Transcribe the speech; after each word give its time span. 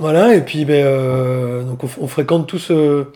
Voilà, 0.00 0.34
et 0.34 0.40
puis 0.40 0.64
ben, 0.64 0.82
euh, 0.82 1.62
donc 1.62 1.84
on, 1.84 2.08
fréquente 2.08 2.48
tous, 2.48 2.70
euh, 2.70 3.12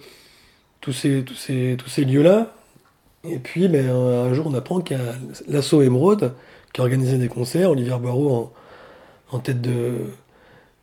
tous 0.83 0.93
ces, 0.93 1.25
tous 1.25 1.35
ces, 1.35 1.77
tous 1.79 1.89
ces 1.89 2.05
lieux-là. 2.05 2.53
Et 3.25 3.39
puis 3.39 3.69
ben, 3.69 3.89
un, 3.89 4.35
jour, 4.35 4.47
on 4.49 4.53
apprend 4.53 4.83
qu'il 4.83 4.99
y 4.99 5.01
a 5.01 5.15
l'assaut 5.49 5.81
Émeraude 5.81 6.35
qui 6.75 6.83
a 6.83 6.85
organisé 6.85 7.17
des 7.17 7.29
concerts. 7.29 7.71
Olivier 7.71 7.97
Barraud 7.99 8.53
en, 9.31 9.39
tête, 9.39 9.63
de, 9.63 9.95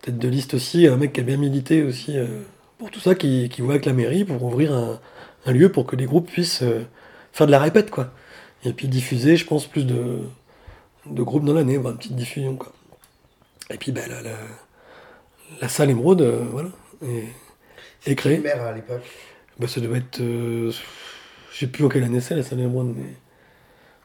tête 0.01 0.17
de 0.17 0.27
liste 0.27 0.55
aussi, 0.55 0.87
un 0.87 0.97
mec 0.97 1.13
qui 1.13 1.19
a 1.19 1.23
bien 1.23 1.37
milité 1.37 1.83
aussi 1.83 2.17
euh, 2.17 2.25
pour 2.79 2.89
tout 2.89 2.99
ça, 2.99 3.13
qui, 3.13 3.47
voit 3.59 3.73
avec 3.73 3.85
la 3.85 3.93
mairie 3.93 4.25
pour 4.25 4.41
ouvrir 4.43 4.73
un, 4.73 5.51
lieu 5.51 5.71
pour 5.71 5.85
que 5.85 5.95
les 5.95 6.05
groupes 6.05 6.31
puissent 6.31 6.63
faire 7.31 7.45
de 7.45 7.51
la 7.51 7.59
répète, 7.59 7.91
quoi. 7.91 8.09
Et 8.65 8.73
puis 8.73 8.87
diffuser, 8.87 9.37
je 9.37 9.45
pense, 9.45 9.67
plus 9.67 9.85
de, 9.85 10.17
groupes 11.05 11.45
dans 11.45 11.53
l'année, 11.53 11.75
une 11.75 11.95
petite 11.95 12.15
diffusion, 12.15 12.55
quoi. 12.55 12.73
Et 13.69 13.77
puis 13.77 13.91
ben, 13.91 14.09
la, 14.09 14.31
la 15.61 15.67
salle 15.69 15.89
Émeraude, 15.89 16.21
euh, 16.21 16.43
voilà, 16.51 16.69
est, 17.03 18.11
est 18.11 18.15
créée. 18.15 18.37
Maire 18.39 18.61
à 18.63 18.71
l'époque. 18.73 19.03
Bah, 19.59 19.67
ça 19.67 19.81
devait 19.81 19.97
être. 19.99 20.21
euh, 20.21 20.71
je 21.51 21.57
sais 21.59 21.67
plus 21.67 21.83
en 21.85 21.89
quelle 21.89 22.03
année 22.03 22.21
c'est 22.21 22.35
la 22.35 22.43
salle 22.43 22.59
Émeraude, 22.59 22.93
mais. 22.95 23.03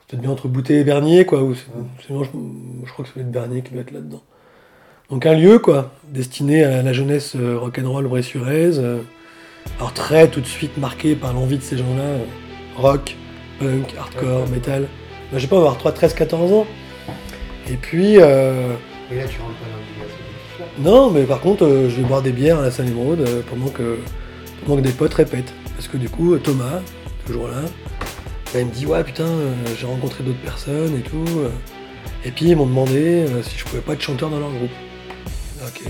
Peut-être 0.08 0.20
bien 0.22 0.30
entre 0.30 0.46
Boutet 0.46 0.74
et 0.76 0.84
Bernier, 0.84 1.26
quoi. 1.26 1.42
Ou 1.42 1.54
sinon, 2.06 2.22
je, 2.22 2.30
je 2.86 2.92
crois 2.92 3.04
que 3.04 3.08
ça 3.08 3.14
doit 3.16 3.24
être 3.24 3.32
Bernier 3.32 3.62
qui 3.62 3.72
doit 3.72 3.80
être 3.82 3.90
là-dedans. 3.90 4.22
Donc 5.10 5.26
un 5.26 5.34
lieu, 5.34 5.58
quoi, 5.58 5.92
destiné 6.08 6.62
à 6.62 6.82
la 6.82 6.92
jeunesse 6.92 7.34
euh, 7.34 7.58
rock'n'roll 7.58 8.06
vraie-sur-aise. 8.06 8.78
euh, 8.78 9.00
alors 9.78 9.92
très 9.92 10.28
tout 10.30 10.40
de 10.40 10.46
suite 10.46 10.76
marqué 10.78 11.16
par 11.16 11.32
l'envie 11.32 11.58
de 11.58 11.62
ces 11.62 11.76
gens-là. 11.76 12.18
rock, 12.76 13.16
punk, 13.58 13.94
hardcore, 13.98 14.48
metal. 14.48 14.82
Bah, 15.32 15.38
je 15.38 15.40
sais 15.40 15.46
pas, 15.48 15.56
on 15.56 15.60
va 15.60 15.64
avoir 15.66 15.78
3, 15.78 15.90
13, 15.92 16.14
14 16.14 16.52
ans. 16.52 16.66
Et 17.68 17.74
puis. 17.76 18.20
euh, 18.20 18.74
Mais 19.10 19.16
là, 19.16 19.24
tu 19.26 19.40
rentres 19.40 19.54
pas 19.54 19.66
dans 19.66 20.25
non, 20.78 21.10
mais 21.10 21.24
par 21.24 21.40
contre, 21.40 21.64
euh, 21.64 21.88
je 21.88 21.96
vais 21.96 22.02
boire 22.02 22.20
des 22.20 22.32
bières 22.32 22.58
à 22.58 22.62
la 22.62 22.70
salle 22.70 22.88
émeraude 22.88 23.20
euh, 23.20 23.40
pendant, 23.48 23.68
que, 23.68 23.98
pendant 24.64 24.76
que 24.76 24.86
des 24.86 24.92
potes 24.92 25.14
répètent. 25.14 25.52
Parce 25.74 25.88
que 25.88 25.96
du 25.96 26.08
coup, 26.10 26.34
euh, 26.34 26.38
Thomas, 26.38 26.80
toujours 27.26 27.48
là, 27.48 27.62
bah, 28.52 28.60
il 28.60 28.66
me 28.66 28.70
dit 28.70 28.84
Ouais, 28.84 29.02
putain, 29.02 29.28
j'ai 29.78 29.86
rencontré 29.86 30.22
d'autres 30.22 30.40
personnes 30.40 30.94
et 30.96 31.00
tout. 31.00 31.24
Et 32.24 32.30
puis, 32.30 32.50
ils 32.50 32.56
m'ont 32.56 32.66
demandé 32.66 33.26
si 33.42 33.56
je 33.56 33.64
pouvais 33.64 33.80
pas 33.80 33.94
être 33.94 34.02
chanteur 34.02 34.28
dans 34.28 34.38
leur 34.38 34.50
groupe. 34.50 34.70
Ok. 35.66 35.82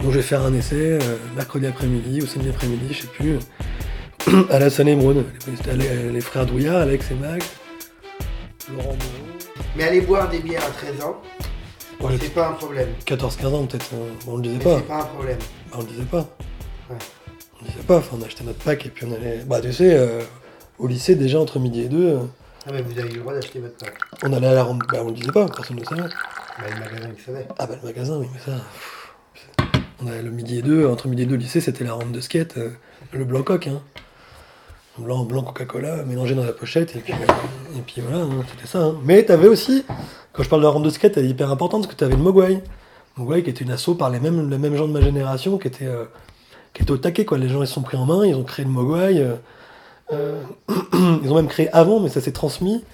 Donc, 0.00 0.12
je 0.12 0.16
vais 0.16 0.22
faire 0.22 0.42
un 0.42 0.54
essai 0.54 0.98
mercredi 1.36 1.66
après-midi 1.66 2.22
ou 2.22 2.26
samedi 2.26 2.48
après-midi, 2.48 2.86
je 2.90 3.02
sais 3.02 3.08
plus, 3.08 3.38
à 4.50 4.58
la 4.58 4.70
salle 4.70 4.88
émeraude. 4.88 5.24
Les, 5.76 6.12
les 6.12 6.20
frères 6.20 6.46
Douillard, 6.46 6.78
Alex 6.78 7.10
et 7.10 7.14
Max, 7.14 7.46
Laurent. 8.72 8.96
Mais 9.76 9.84
aller 9.84 10.00
boire 10.00 10.28
des 10.28 10.40
bières 10.40 10.64
à 10.64 10.70
13 10.70 11.04
ans, 11.04 11.20
Ouais, 12.00 12.16
c'est 12.20 12.32
pas 12.32 12.48
un 12.48 12.52
problème. 12.52 12.88
14-15 13.06 13.46
ans, 13.54 13.66
peut-être, 13.66 13.90
euh, 13.94 14.08
on 14.26 14.36
le 14.36 14.42
disait 14.42 14.56
Mais 14.58 14.64
pas. 14.64 14.76
c'est 14.78 14.82
pas 14.86 15.00
un 15.02 15.04
problème. 15.04 15.38
Bah, 15.70 15.76
on 15.78 15.80
le 15.82 15.86
disait 15.86 16.02
pas. 16.04 16.18
Ouais. 16.88 16.96
On 17.60 17.64
le 17.64 17.70
disait 17.70 17.82
pas, 17.86 17.96
enfin, 17.98 18.16
on 18.18 18.22
achetait 18.24 18.44
notre 18.44 18.58
pack 18.60 18.86
et 18.86 18.88
puis 18.88 19.06
on 19.06 19.12
allait. 19.14 19.38
Bah, 19.46 19.60
tu 19.60 19.72
sais, 19.72 19.94
euh, 19.94 20.20
au 20.78 20.86
lycée, 20.86 21.14
déjà 21.14 21.38
entre 21.38 21.58
midi 21.58 21.82
et 21.82 21.88
deux, 21.88 22.08
euh, 22.14 22.18
Ah, 22.66 22.70
mais 22.72 22.80
vous 22.82 22.98
avez 22.98 23.10
eu 23.10 23.14
le 23.16 23.20
droit 23.20 23.34
d'acheter 23.34 23.58
votre 23.60 23.76
pack. 23.76 23.94
on 24.22 24.32
allait 24.32 24.46
à 24.46 24.54
la 24.54 24.62
ronde. 24.64 24.82
Bah, 24.90 25.00
on 25.02 25.08
le 25.08 25.12
disait 25.14 25.32
pas, 25.32 25.46
personne 25.46 25.76
ne 25.76 25.82
le 25.82 25.86
savait. 25.86 26.02
Bah, 26.02 26.64
le 26.72 26.80
magasin, 26.80 27.08
il 27.18 27.22
savait. 27.24 27.46
Ah, 27.58 27.66
bah, 27.66 27.74
le 27.82 27.86
magasin, 27.88 28.16
oui, 28.18 28.26
mais 28.32 28.40
ça. 28.40 28.58
On 30.02 30.06
avait 30.06 30.22
le 30.22 30.30
midi 30.30 30.58
et 30.58 30.62
deux, 30.62 30.86
entre 30.86 31.08
midi 31.08 31.22
et 31.22 31.26
deux, 31.26 31.34
au 31.34 31.38
lycée, 31.38 31.60
c'était 31.60 31.84
la 31.84 31.92
ronde 31.92 32.12
de 32.12 32.20
skate, 32.22 32.56
euh, 32.56 32.70
le 33.12 33.24
blanc 33.26 33.42
coq, 33.42 33.66
hein. 33.66 33.82
Blanc, 34.98 35.24
blanc 35.24 35.42
Coca-Cola, 35.42 36.04
mélangé 36.04 36.34
dans 36.34 36.44
la 36.44 36.52
pochette, 36.52 36.94
et 36.96 36.98
puis, 37.00 37.12
euh, 37.14 37.78
et 37.78 37.80
puis 37.80 38.02
voilà, 38.02 38.24
hein, 38.24 38.44
c'était 38.50 38.66
ça. 38.68 38.80
hein. 38.82 38.96
Mais 39.04 39.22
t'avais 39.24 39.48
aussi, 39.48 39.84
quand 40.32 40.42
je 40.42 40.48
parle 40.48 40.60
de 40.62 40.66
la 40.66 40.72
ronde 40.72 40.84
de 40.84 40.90
skate, 40.90 41.16
elle 41.16 41.24
est 41.24 41.28
hyper 41.30 41.50
importante 41.50 41.82
parce 41.82 41.94
que 41.94 41.98
t'avais 41.98 42.16
le 42.16 42.22
Mogwai. 42.22 42.62
Mogwai 43.16 43.42
qui 43.42 43.50
était 43.50 43.64
une 43.64 43.70
asso 43.70 43.90
par 43.98 44.10
les 44.10 44.20
mêmes, 44.20 44.50
les 44.50 44.58
mêmes 44.58 44.76
gens 44.76 44.86
de 44.88 44.92
ma 44.92 45.00
génération 45.00 45.56
qui 45.58 45.68
étaient, 45.68 45.86
euh, 45.86 46.04
qui 46.74 46.82
étaient 46.82 46.90
au 46.90 46.96
taquet, 46.98 47.24
quoi. 47.24 47.38
Les 47.38 47.48
gens, 47.48 47.62
ils 47.62 47.66
se 47.66 47.72
sont 47.74 47.82
pris 47.82 47.96
en 47.96 48.04
main, 48.04 48.26
ils 48.26 48.34
ont 48.34 48.44
créé 48.44 48.64
le 48.64 48.70
Mogwai. 48.70 49.24
euh, 50.12 50.42
ils 51.22 51.30
ont 51.30 51.36
même 51.36 51.48
créé 51.48 51.68
avant, 51.72 52.00
mais 52.00 52.08
ça 52.08 52.20
s'est 52.20 52.32
transmis. 52.32 52.84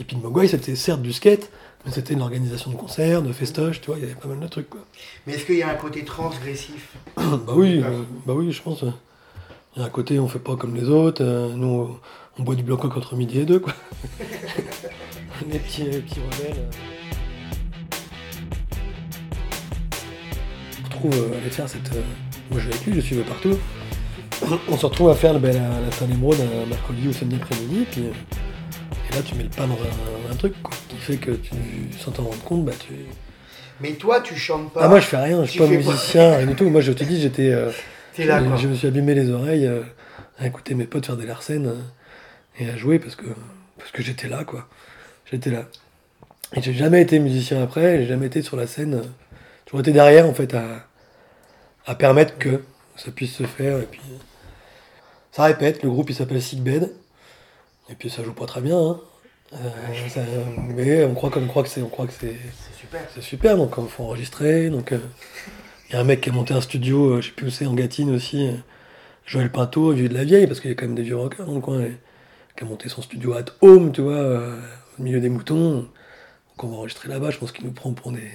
Et 0.00 0.04
puis 0.04 0.16
le 0.16 0.22
Mogwai, 0.22 0.48
c'était 0.48 0.74
certes 0.74 1.02
du 1.02 1.12
skate, 1.12 1.50
mais 1.84 1.92
c'était 1.92 2.14
de 2.14 2.18
l'organisation 2.18 2.70
de 2.70 2.76
concerts, 2.76 3.22
de 3.22 3.32
festoches, 3.32 3.80
tu 3.82 3.88
vois, 3.88 3.98
il 3.98 4.02
y 4.02 4.06
avait 4.06 4.14
pas 4.14 4.26
mal 4.28 4.40
de 4.40 4.46
trucs, 4.48 4.70
quoi. 4.70 4.80
Mais 5.26 5.34
est-ce 5.34 5.44
qu'il 5.44 5.56
y 5.58 5.62
a 5.62 5.68
un 5.70 5.74
côté 5.74 6.02
transgressif? 6.04 6.96
Bah 7.16 7.52
oui, 7.54 7.82
euh, 7.84 8.02
bah 8.26 8.32
oui, 8.34 8.50
je 8.50 8.62
pense. 8.62 8.84
Il 9.74 9.80
y 9.80 9.82
a 9.82 9.86
un 9.86 9.90
côté, 9.90 10.18
on 10.18 10.28
fait 10.28 10.38
pas 10.38 10.56
comme 10.56 10.74
les 10.76 10.88
autres. 10.88 11.22
euh, 11.24 11.48
nous, 11.54 11.96
on 12.38 12.42
boit 12.42 12.54
du 12.54 12.62
blanc 12.62 12.76
coq 12.76 12.96
entre 12.96 13.14
midi 13.16 13.40
et 13.40 13.44
deux, 13.44 13.58
quoi. 13.60 13.72
les 15.50 15.58
petits, 15.58 15.84
les 15.84 16.00
petits 16.00 16.20
rebelles. 16.20 16.58
euh. 16.58 16.70
On 20.74 20.76
se 20.78 20.84
retrouve 20.84 21.14
euh, 21.14 21.34
à 21.34 21.40
aller 21.40 21.50
faire 21.50 21.68
cette. 21.68 21.92
euh, 21.94 22.02
Moi, 22.50 22.60
je 22.60 22.66
vais 22.68 22.74
avec 22.74 22.84
lui, 22.84 22.92
je 22.92 22.96
le 22.96 23.02
suivais 23.02 23.22
partout. 23.22 23.56
On 24.68 24.76
se 24.76 24.84
retrouve 24.86 25.08
à 25.10 25.14
faire 25.14 25.38
ben, 25.38 25.54
la, 25.54 25.80
la 25.80 25.90
salle 25.92 26.10
émeraude 26.10 26.36
un 26.40 26.66
mercredi 26.66 27.08
ou 27.08 27.12
samedi 27.12 27.36
après-midi, 27.36 27.86
puis. 27.90 28.02
Et 28.02 29.14
là, 29.16 29.22
tu 29.24 29.34
mets 29.36 29.44
le 29.44 29.48
pas 29.48 29.66
dans 29.66 29.74
un, 29.74 30.32
un 30.32 30.36
truc, 30.36 30.54
quoi, 30.62 30.74
qui 30.88 30.96
fait 30.96 31.16
que 31.16 31.30
tu, 31.32 31.50
sans 31.98 32.10
t'en 32.10 32.24
rendre 32.24 32.42
compte, 32.44 32.64
bah 32.64 32.72
tu. 32.78 32.92
Mais 33.80 33.92
toi, 33.92 34.20
tu 34.20 34.36
chantes 34.36 34.72
pas. 34.72 34.80
Ah, 34.84 34.88
moi, 34.88 35.00
je 35.00 35.06
fais 35.06 35.16
rien, 35.16 35.44
je 35.44 35.50
suis 35.50 35.58
pas 35.58 35.66
musicien, 35.66 36.36
rien 36.36 36.46
du 36.46 36.54
tout. 36.54 36.68
Moi, 36.68 36.82
je 36.82 36.92
te 36.92 37.04
dis, 37.04 37.20
j'étais. 37.20 37.50
euh, 37.50 37.70
T'es 38.14 38.24
là, 38.24 38.40
je, 38.42 38.48
quoi. 38.48 38.56
je 38.56 38.68
me 38.68 38.74
suis 38.74 38.86
abîmé 38.88 39.14
les 39.14 39.30
oreilles 39.30 39.66
euh, 39.66 39.82
à 40.38 40.46
écouter 40.46 40.74
mes 40.74 40.86
potes 40.86 41.06
faire 41.06 41.16
des 41.16 41.26
larcènes 41.26 41.66
euh, 41.68 41.80
et 42.58 42.68
à 42.68 42.76
jouer 42.76 42.98
parce 42.98 43.16
que, 43.16 43.26
parce 43.78 43.90
que 43.90 44.02
j'étais 44.02 44.28
là, 44.28 44.44
quoi. 44.44 44.68
J'étais 45.30 45.50
là. 45.50 45.64
Et 46.54 46.60
j'ai 46.60 46.74
jamais 46.74 47.00
été 47.00 47.18
musicien 47.18 47.62
après, 47.62 47.98
j'ai 47.98 48.06
jamais 48.06 48.26
été 48.26 48.42
sur 48.42 48.56
la 48.56 48.66
scène. 48.66 48.94
euh, 48.94 49.02
J'ai 49.02 49.64
toujours 49.66 49.80
été 49.80 49.92
derrière, 49.92 50.26
en 50.28 50.34
fait, 50.34 50.52
à, 50.54 50.86
à 51.86 51.94
permettre 51.94 52.36
que 52.38 52.62
ça 52.96 53.10
puisse 53.10 53.34
se 53.34 53.44
faire. 53.44 53.78
Et 53.78 53.86
puis, 53.86 54.02
ça 55.30 55.44
répète, 55.44 55.82
le 55.82 55.88
groupe 55.90 56.10
il 56.10 56.14
s'appelle 56.14 56.42
Sickbed. 56.42 56.92
Et 57.90 57.94
puis 57.94 58.10
ça 58.10 58.22
joue 58.22 58.32
pas 58.34 58.46
très 58.46 58.60
bien, 58.60 58.78
hein. 58.78 59.00
Euh, 59.54 60.08
ça- 60.08 60.20
mais 60.74 61.04
on 61.04 61.14
croit, 61.14 61.28
comme 61.30 61.44
on 61.44 61.48
croit 61.48 61.62
que 61.62 61.68
c'est, 61.68 61.82
on 61.82 61.88
croit 61.88 62.06
que 62.06 62.12
c'est, 62.18 62.34
C'est 62.36 62.78
super. 62.80 63.00
c'est 63.14 63.20
super, 63.22 63.56
donc 63.58 63.74
il 63.76 63.86
faut 63.88 64.04
enregistrer. 64.04 64.70
Donc 64.70 64.92
il 65.92 65.96
y 65.96 65.98
a 65.98 66.00
un 66.00 66.04
mec 66.04 66.22
qui 66.22 66.30
a 66.30 66.32
monté 66.32 66.54
un 66.54 66.60
studio, 66.62 67.10
euh, 67.16 67.20
je 67.20 67.26
sais 67.26 67.32
plus 67.32 67.48
où 67.48 67.50
c'est, 67.50 67.66
en 67.66 67.74
Gatine 67.74 68.10
aussi, 68.14 68.48
euh, 68.48 68.52
Joël 69.26 69.50
Pinto, 69.52 69.92
vieux 69.92 70.08
de 70.08 70.14
la 70.14 70.24
vieille, 70.24 70.46
parce 70.46 70.60
qu'il 70.60 70.70
y 70.70 70.72
a 70.72 70.74
quand 70.74 70.86
même 70.86 70.94
des 70.94 71.02
vieux 71.02 71.16
rockers 71.16 71.44
dans 71.46 71.54
le 71.54 71.60
coin, 71.60 71.80
et- 71.82 71.98
qui 72.56 72.64
a 72.64 72.66
monté 72.66 72.88
son 72.88 73.02
studio 73.02 73.34
at 73.34 73.44
home, 73.60 73.92
tu 73.92 74.00
vois, 74.00 74.14
euh, 74.14 74.58
au 74.98 75.02
milieu 75.02 75.20
des 75.20 75.28
moutons. 75.28 75.74
Donc 75.80 76.64
on 76.64 76.68
va 76.68 76.76
enregistrer 76.76 77.08
là-bas, 77.08 77.30
je 77.30 77.38
pense 77.38 77.52
qu'il 77.52 77.64
nous 77.66 77.72
prend 77.72 77.92
pour 77.92 78.10
des, 78.12 78.30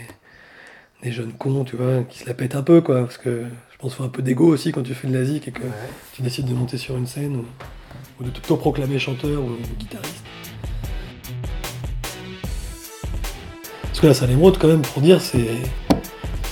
des 1.04 1.12
jeunes 1.12 1.34
cons, 1.34 1.64
tu 1.64 1.76
vois, 1.76 2.04
qui 2.04 2.20
se 2.20 2.26
la 2.28 2.34
pètent 2.36 2.56
un 2.56 2.64
peu, 2.64 2.82
quoi, 2.82 3.02
parce 3.02 3.18
que 3.18 3.46
je 3.72 3.78
pense 3.80 3.92
qu'il 3.92 3.98
faut 3.98 4.04
un 4.04 4.10
peu 4.10 4.22
d'ego 4.22 4.48
aussi 4.48 4.72
quand 4.72 4.84
tu 4.84 4.94
fais 4.94 5.08
de 5.08 5.14
la 5.18 5.24
zik 5.26 5.48
et 5.48 5.52
que 5.52 5.62
Ouais. 5.64 5.70
tu 6.14 6.22
décides 6.22 6.46
de 6.48 6.54
monter 6.54 6.78
sur 6.78 6.96
une 6.98 7.08
scène 7.08 7.36
ou, 7.38 7.46
ou 8.20 8.24
de 8.24 8.30
t'auto-proclamer 8.30 9.00
chanteur 9.00 9.42
ou 9.44 9.52
guitariste. 9.80 10.24
Parce 13.84 14.00
que 14.00 14.08
la 14.08 14.14
salle 14.14 14.32
émeraude, 14.32 14.58
quand 14.60 14.68
même, 14.68 14.84
pour 14.84 15.02
dire, 15.02 15.22
c'est 15.22 15.48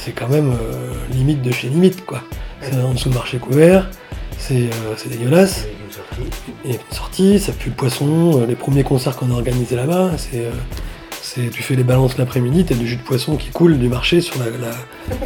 c'est 0.05 0.11
quand 0.11 0.27
même 0.29 0.51
euh, 0.51 0.93
limite 1.11 1.41
de 1.41 1.51
chez 1.51 1.67
limite, 1.67 2.05
quoi. 2.05 2.21
C'est 2.61 2.79
en 2.79 2.93
dessous 2.93 3.09
de 3.09 3.15
marché 3.15 3.37
couvert, 3.39 3.89
c'est 4.37 4.69
euh, 4.69 5.09
dégueulasse. 5.09 5.65
Sortie. 5.89 6.31
Il 6.65 6.71
y 6.71 6.73
a 6.73 6.77
une 6.77 6.95
sortie, 6.95 7.39
ça 7.39 7.51
pue 7.51 7.69
le 7.69 7.75
poisson. 7.75 8.41
euh, 8.41 8.45
Les 8.45 8.55
premiers 8.55 8.83
concerts 8.83 9.15
qu'on 9.15 9.31
a 9.31 9.33
organisés 9.33 9.75
là-bas, 9.75 10.11
c'est, 10.17 10.45
euh, 10.45 11.49
tu 11.51 11.63
fais 11.63 11.75
les 11.75 11.83
balances 11.83 12.17
l'après-midi, 12.17 12.65
t'as 12.65 12.75
du 12.75 12.87
jus 12.87 12.97
de 12.97 13.01
poisson 13.01 13.35
qui 13.35 13.49
coule 13.49 13.77
du 13.79 13.87
marché 13.89 14.21
sur 14.21 14.35
la, 14.39 14.45
la- 14.45 14.75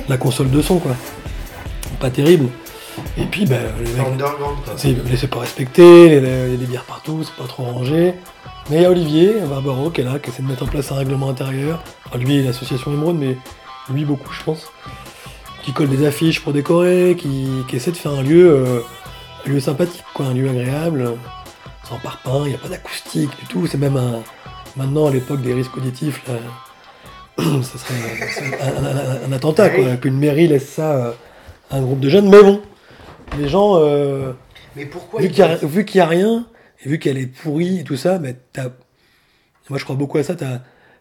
la 0.08 0.18
console 0.18 0.50
de 0.50 0.62
son, 0.62 0.80
quoi. 0.80 0.96
Pas 2.00 2.10
terrible. 2.10 2.48
Et 3.18 3.24
puis, 3.26 3.46
ben, 3.46 3.60
les 3.84 3.92
mecs, 3.94 4.06
c'est- 5.18 5.28
pas 5.28 5.40
respecter, 5.40 6.06
il 6.08 6.14
y 6.14 6.18
a 6.18 6.58
des 6.58 6.66
bières 6.66 6.84
partout, 6.86 7.24
c'est 7.24 7.36
pas 7.42 7.48
trop 7.48 7.64
rangé. 7.64 8.14
Mais 8.70 8.78
il 8.78 8.82
y 8.84 8.86
a 8.86 8.90
Olivier, 8.92 9.36
Barbaro, 9.50 9.90
qui 9.90 10.02
est 10.02 10.04
là, 10.04 10.20
qui 10.20 10.30
essaie 10.30 10.44
de 10.44 10.48
mettre 10.48 10.64
en 10.64 10.68
place 10.68 10.92
un 10.92 10.96
règlement 10.96 11.30
intérieur. 11.30 11.82
Enfin, 12.06 12.20
lui, 12.20 12.44
l'association 12.44 12.92
Émeraude, 12.94 13.18
mais 13.20 13.36
lui 13.94 14.06
beaucoup, 14.06 14.32
je 14.34 14.44
pense. 14.44 14.72
Qui 15.64 15.74
colle 15.74 15.90
des 15.90 16.06
affiches 16.06 16.42
pour 16.42 16.54
décorer, 16.54 17.16
qui, 17.18 17.48
qui 17.68 17.76
essaie 17.76 17.92
de 17.92 17.98
faire 17.98 18.12
un 18.14 18.22
lieu, 18.24 18.50
euh, 18.50 18.80
un 19.46 19.50
lieu 19.50 19.60
sympathique, 19.60 20.04
quoi, 20.14 20.28
un 20.28 20.34
lieu 20.34 20.50
agréable, 20.50 21.14
sans 21.88 21.98
parpaing, 21.98 22.44
il 22.46 22.50
n'y 22.50 22.56
a 22.56 22.60
pas 22.60 22.70
d'acoustique 22.70 23.30
du 23.40 23.46
tout. 23.48 23.68
C'est 23.68 23.78
même 23.78 23.98
un. 23.98 24.22
Maintenant, 24.78 25.08
à 25.08 25.12
l'époque 25.12 25.42
des 25.42 25.54
risques 25.54 25.76
auditifs, 25.78 26.22
là, 26.28 26.36
ça 27.64 27.78
serait 27.78 28.62
un, 28.62 28.86
un- 28.86 29.30
un 29.30 29.32
attentat, 29.34 29.70
quoi. 29.70 29.98
Qu'une 29.98 30.18
mairie 30.18 30.48
laisse 30.48 30.70
ça 30.70 31.14
à 31.70 31.76
un 31.78 31.82
groupe 31.82 32.00
de 32.00 32.10
jeunes. 32.10 32.30
Mais 32.30 32.42
bon, 32.42 32.62
les 33.38 33.50
gens. 33.50 33.76
euh, 33.78 34.32
Mais 34.76 34.86
pourquoi 34.86 35.20
vu 35.22 35.30
qu'il 35.30 35.44
n'y 35.44 36.02
a, 36.02 36.04
a 36.06 36.08
rien, 36.08 36.46
et 36.86 36.90
vu 36.90 37.00
qu'elle 37.00 37.18
est 37.18 37.28
pourrie 37.28 37.80
et 37.80 37.84
tout 37.84 37.98
ça, 37.98 38.18
mais 38.20 38.36
t'as- 38.54 38.72
moi 39.70 39.78
je 39.78 39.84
crois 39.84 39.96
beaucoup 39.96 40.18
à 40.18 40.24
ça, 40.24 40.34
t'as 40.36 40.60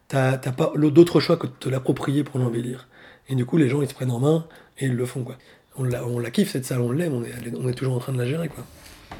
t'as- 0.09 0.37
pas 0.51 0.73
d'autre 0.75 1.19
choix 1.21 1.37
que 1.37 1.47
de 1.47 1.53
te 1.53 1.69
l'approprier 1.69 2.23
pour 2.25 2.39
l'embellir. 2.39 2.87
Et 3.29 3.35
du 3.35 3.45
coup, 3.45 3.55
les 3.57 3.69
gens 3.69 3.81
ils 3.81 3.87
se 3.87 3.93
prennent 3.93 4.11
en 4.11 4.19
main 4.19 4.45
et 4.77 4.85
ils 4.87 4.95
le 4.95 5.05
font 5.05 5.23
quoi. 5.23 5.35
On 5.77 5.83
la, 5.83 6.03
on 6.05 6.19
la 6.19 6.29
kiffe 6.31 6.51
cette 6.51 6.65
salle, 6.65 6.81
on 6.81 6.91
l'aime, 6.91 7.13
on 7.13 7.23
est, 7.23 7.31
on 7.57 7.69
est 7.69 7.73
toujours 7.73 7.95
en 7.95 7.99
train 7.99 8.11
de 8.11 8.17
la 8.17 8.25
gérer 8.25 8.49
quoi. 8.49 8.63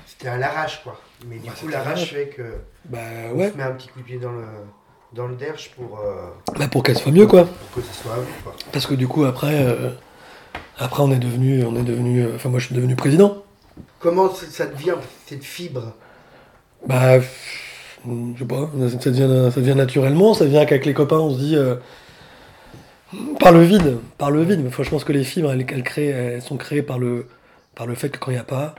C'était 0.05 0.27
à 0.27 0.37
l'arrache, 0.37 0.81
quoi. 0.83 0.99
Mais 1.27 1.37
du 1.37 1.47
Bah, 1.47 1.53
coup, 1.57 1.67
l'arrache 1.69 2.11
fait 2.13 2.27
que. 2.27 2.41
Bah 2.85 2.97
On 3.33 3.37
ouais, 3.37 3.51
se 3.51 3.55
met 3.57 3.63
un 3.63 3.71
petit 3.71 3.87
coup 3.87 3.99
de 3.99 4.05
pied 4.05 4.17
dans 4.17 4.31
le, 4.33 4.43
dans 5.13 5.27
le 5.27 5.35
derche 5.35 5.71
pour, 5.77 5.99
euh, 5.99 6.27
bah 6.57 6.67
pour 6.67 6.83
qu'elle 6.83 6.97
soit 6.97 7.11
mieux 7.11 7.27
quoi. 7.27 7.45
pour 7.45 7.81
que 7.83 7.87
ce 7.87 7.93
soit 8.03 8.15
vous, 8.15 8.43
quoi. 8.43 8.53
Parce 8.73 8.85
que 8.85 8.95
du 8.95 9.07
coup, 9.07 9.23
après, 9.23 9.63
euh, 9.63 9.89
Après, 10.81 11.03
on 11.03 11.11
est 11.11 11.19
devenu, 11.19 11.63
on 11.65 11.75
est 11.75 11.83
devenu, 11.83 12.23
euh, 12.23 12.35
enfin 12.35 12.49
moi 12.49 12.59
je 12.59 12.65
suis 12.67 12.75
devenu 12.75 12.95
président. 12.95 13.43
Comment 13.99 14.33
ça 14.33 14.65
devient 14.65 14.95
cette 15.27 15.43
fibre? 15.43 15.93
Bah, 16.87 17.19
je 18.05 18.39
sais 18.39 18.45
pas, 18.45 18.69
ça 19.01 19.09
devient, 19.11 19.51
ça 19.53 19.59
devient 19.61 19.75
naturellement, 19.75 20.33
ça 20.33 20.45
vient 20.45 20.65
qu'avec 20.65 20.85
les 20.85 20.93
copains, 20.93 21.17
on 21.19 21.33
se 21.33 21.39
dit, 21.39 21.55
euh, 21.55 21.75
par 23.39 23.51
le 23.51 23.63
vide, 23.63 23.97
par 24.17 24.31
le 24.31 24.43
vide. 24.43 24.61
Mais 24.63 24.69
franchement, 24.69 24.97
je 24.97 25.03
pense 25.03 25.03
que 25.05 25.13
les 25.13 25.23
fibres, 25.23 25.51
elles, 25.51 25.65
elles 25.71 25.83
créent, 25.83 26.07
elles 26.07 26.41
sont 26.41 26.57
créées 26.57 26.81
par 26.83 26.99
le, 26.99 27.27
par 27.75 27.87
le 27.87 27.95
fait 27.95 28.09
que 28.09 28.17
quand 28.19 28.31
il 28.31 28.35
n'y 28.35 28.39
a 28.39 28.43
pas, 28.43 28.75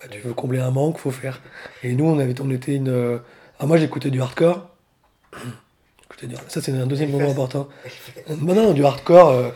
bah, 0.00 0.06
tu 0.10 0.18
veux 0.20 0.32
combler 0.34 0.58
un 0.60 0.70
manque, 0.70 0.98
faut 0.98 1.10
faire. 1.10 1.40
Et 1.82 1.94
nous, 1.94 2.04
on 2.06 2.18
avait, 2.18 2.34
on 2.40 2.50
était 2.50 2.74
une, 2.74 2.88
euh, 2.88 3.18
ah 3.60 3.66
moi 3.66 3.76
j'écoutais 3.78 4.10
du 4.10 4.20
hardcore. 4.20 4.68
Du- 6.20 6.34
Ça 6.48 6.60
c'est 6.60 6.72
un 6.72 6.86
deuxième 6.86 7.10
moment 7.12 7.30
important. 7.30 7.68
Non, 8.40 8.52
non, 8.52 8.72
du 8.72 8.84
hardcore 8.84 9.28
euh, 9.28 9.50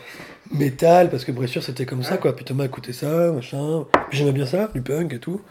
métal, 0.51 1.09
parce 1.09 1.25
que 1.25 1.33
Bressure 1.33 1.61
c'était 1.61 1.85
comme 1.85 2.03
ça, 2.03 2.15
quoi. 2.15 2.33
Puis 2.33 2.45
Thomas 2.45 2.63
écoutait 2.63 2.93
ça, 2.93 3.33
machin. 3.33 3.83
J'aimais 4.11 4.31
bien 4.31 4.45
ça, 4.45 4.69
du 4.73 4.81
punk 4.81 5.11
et 5.11 5.19
tout. 5.19 5.41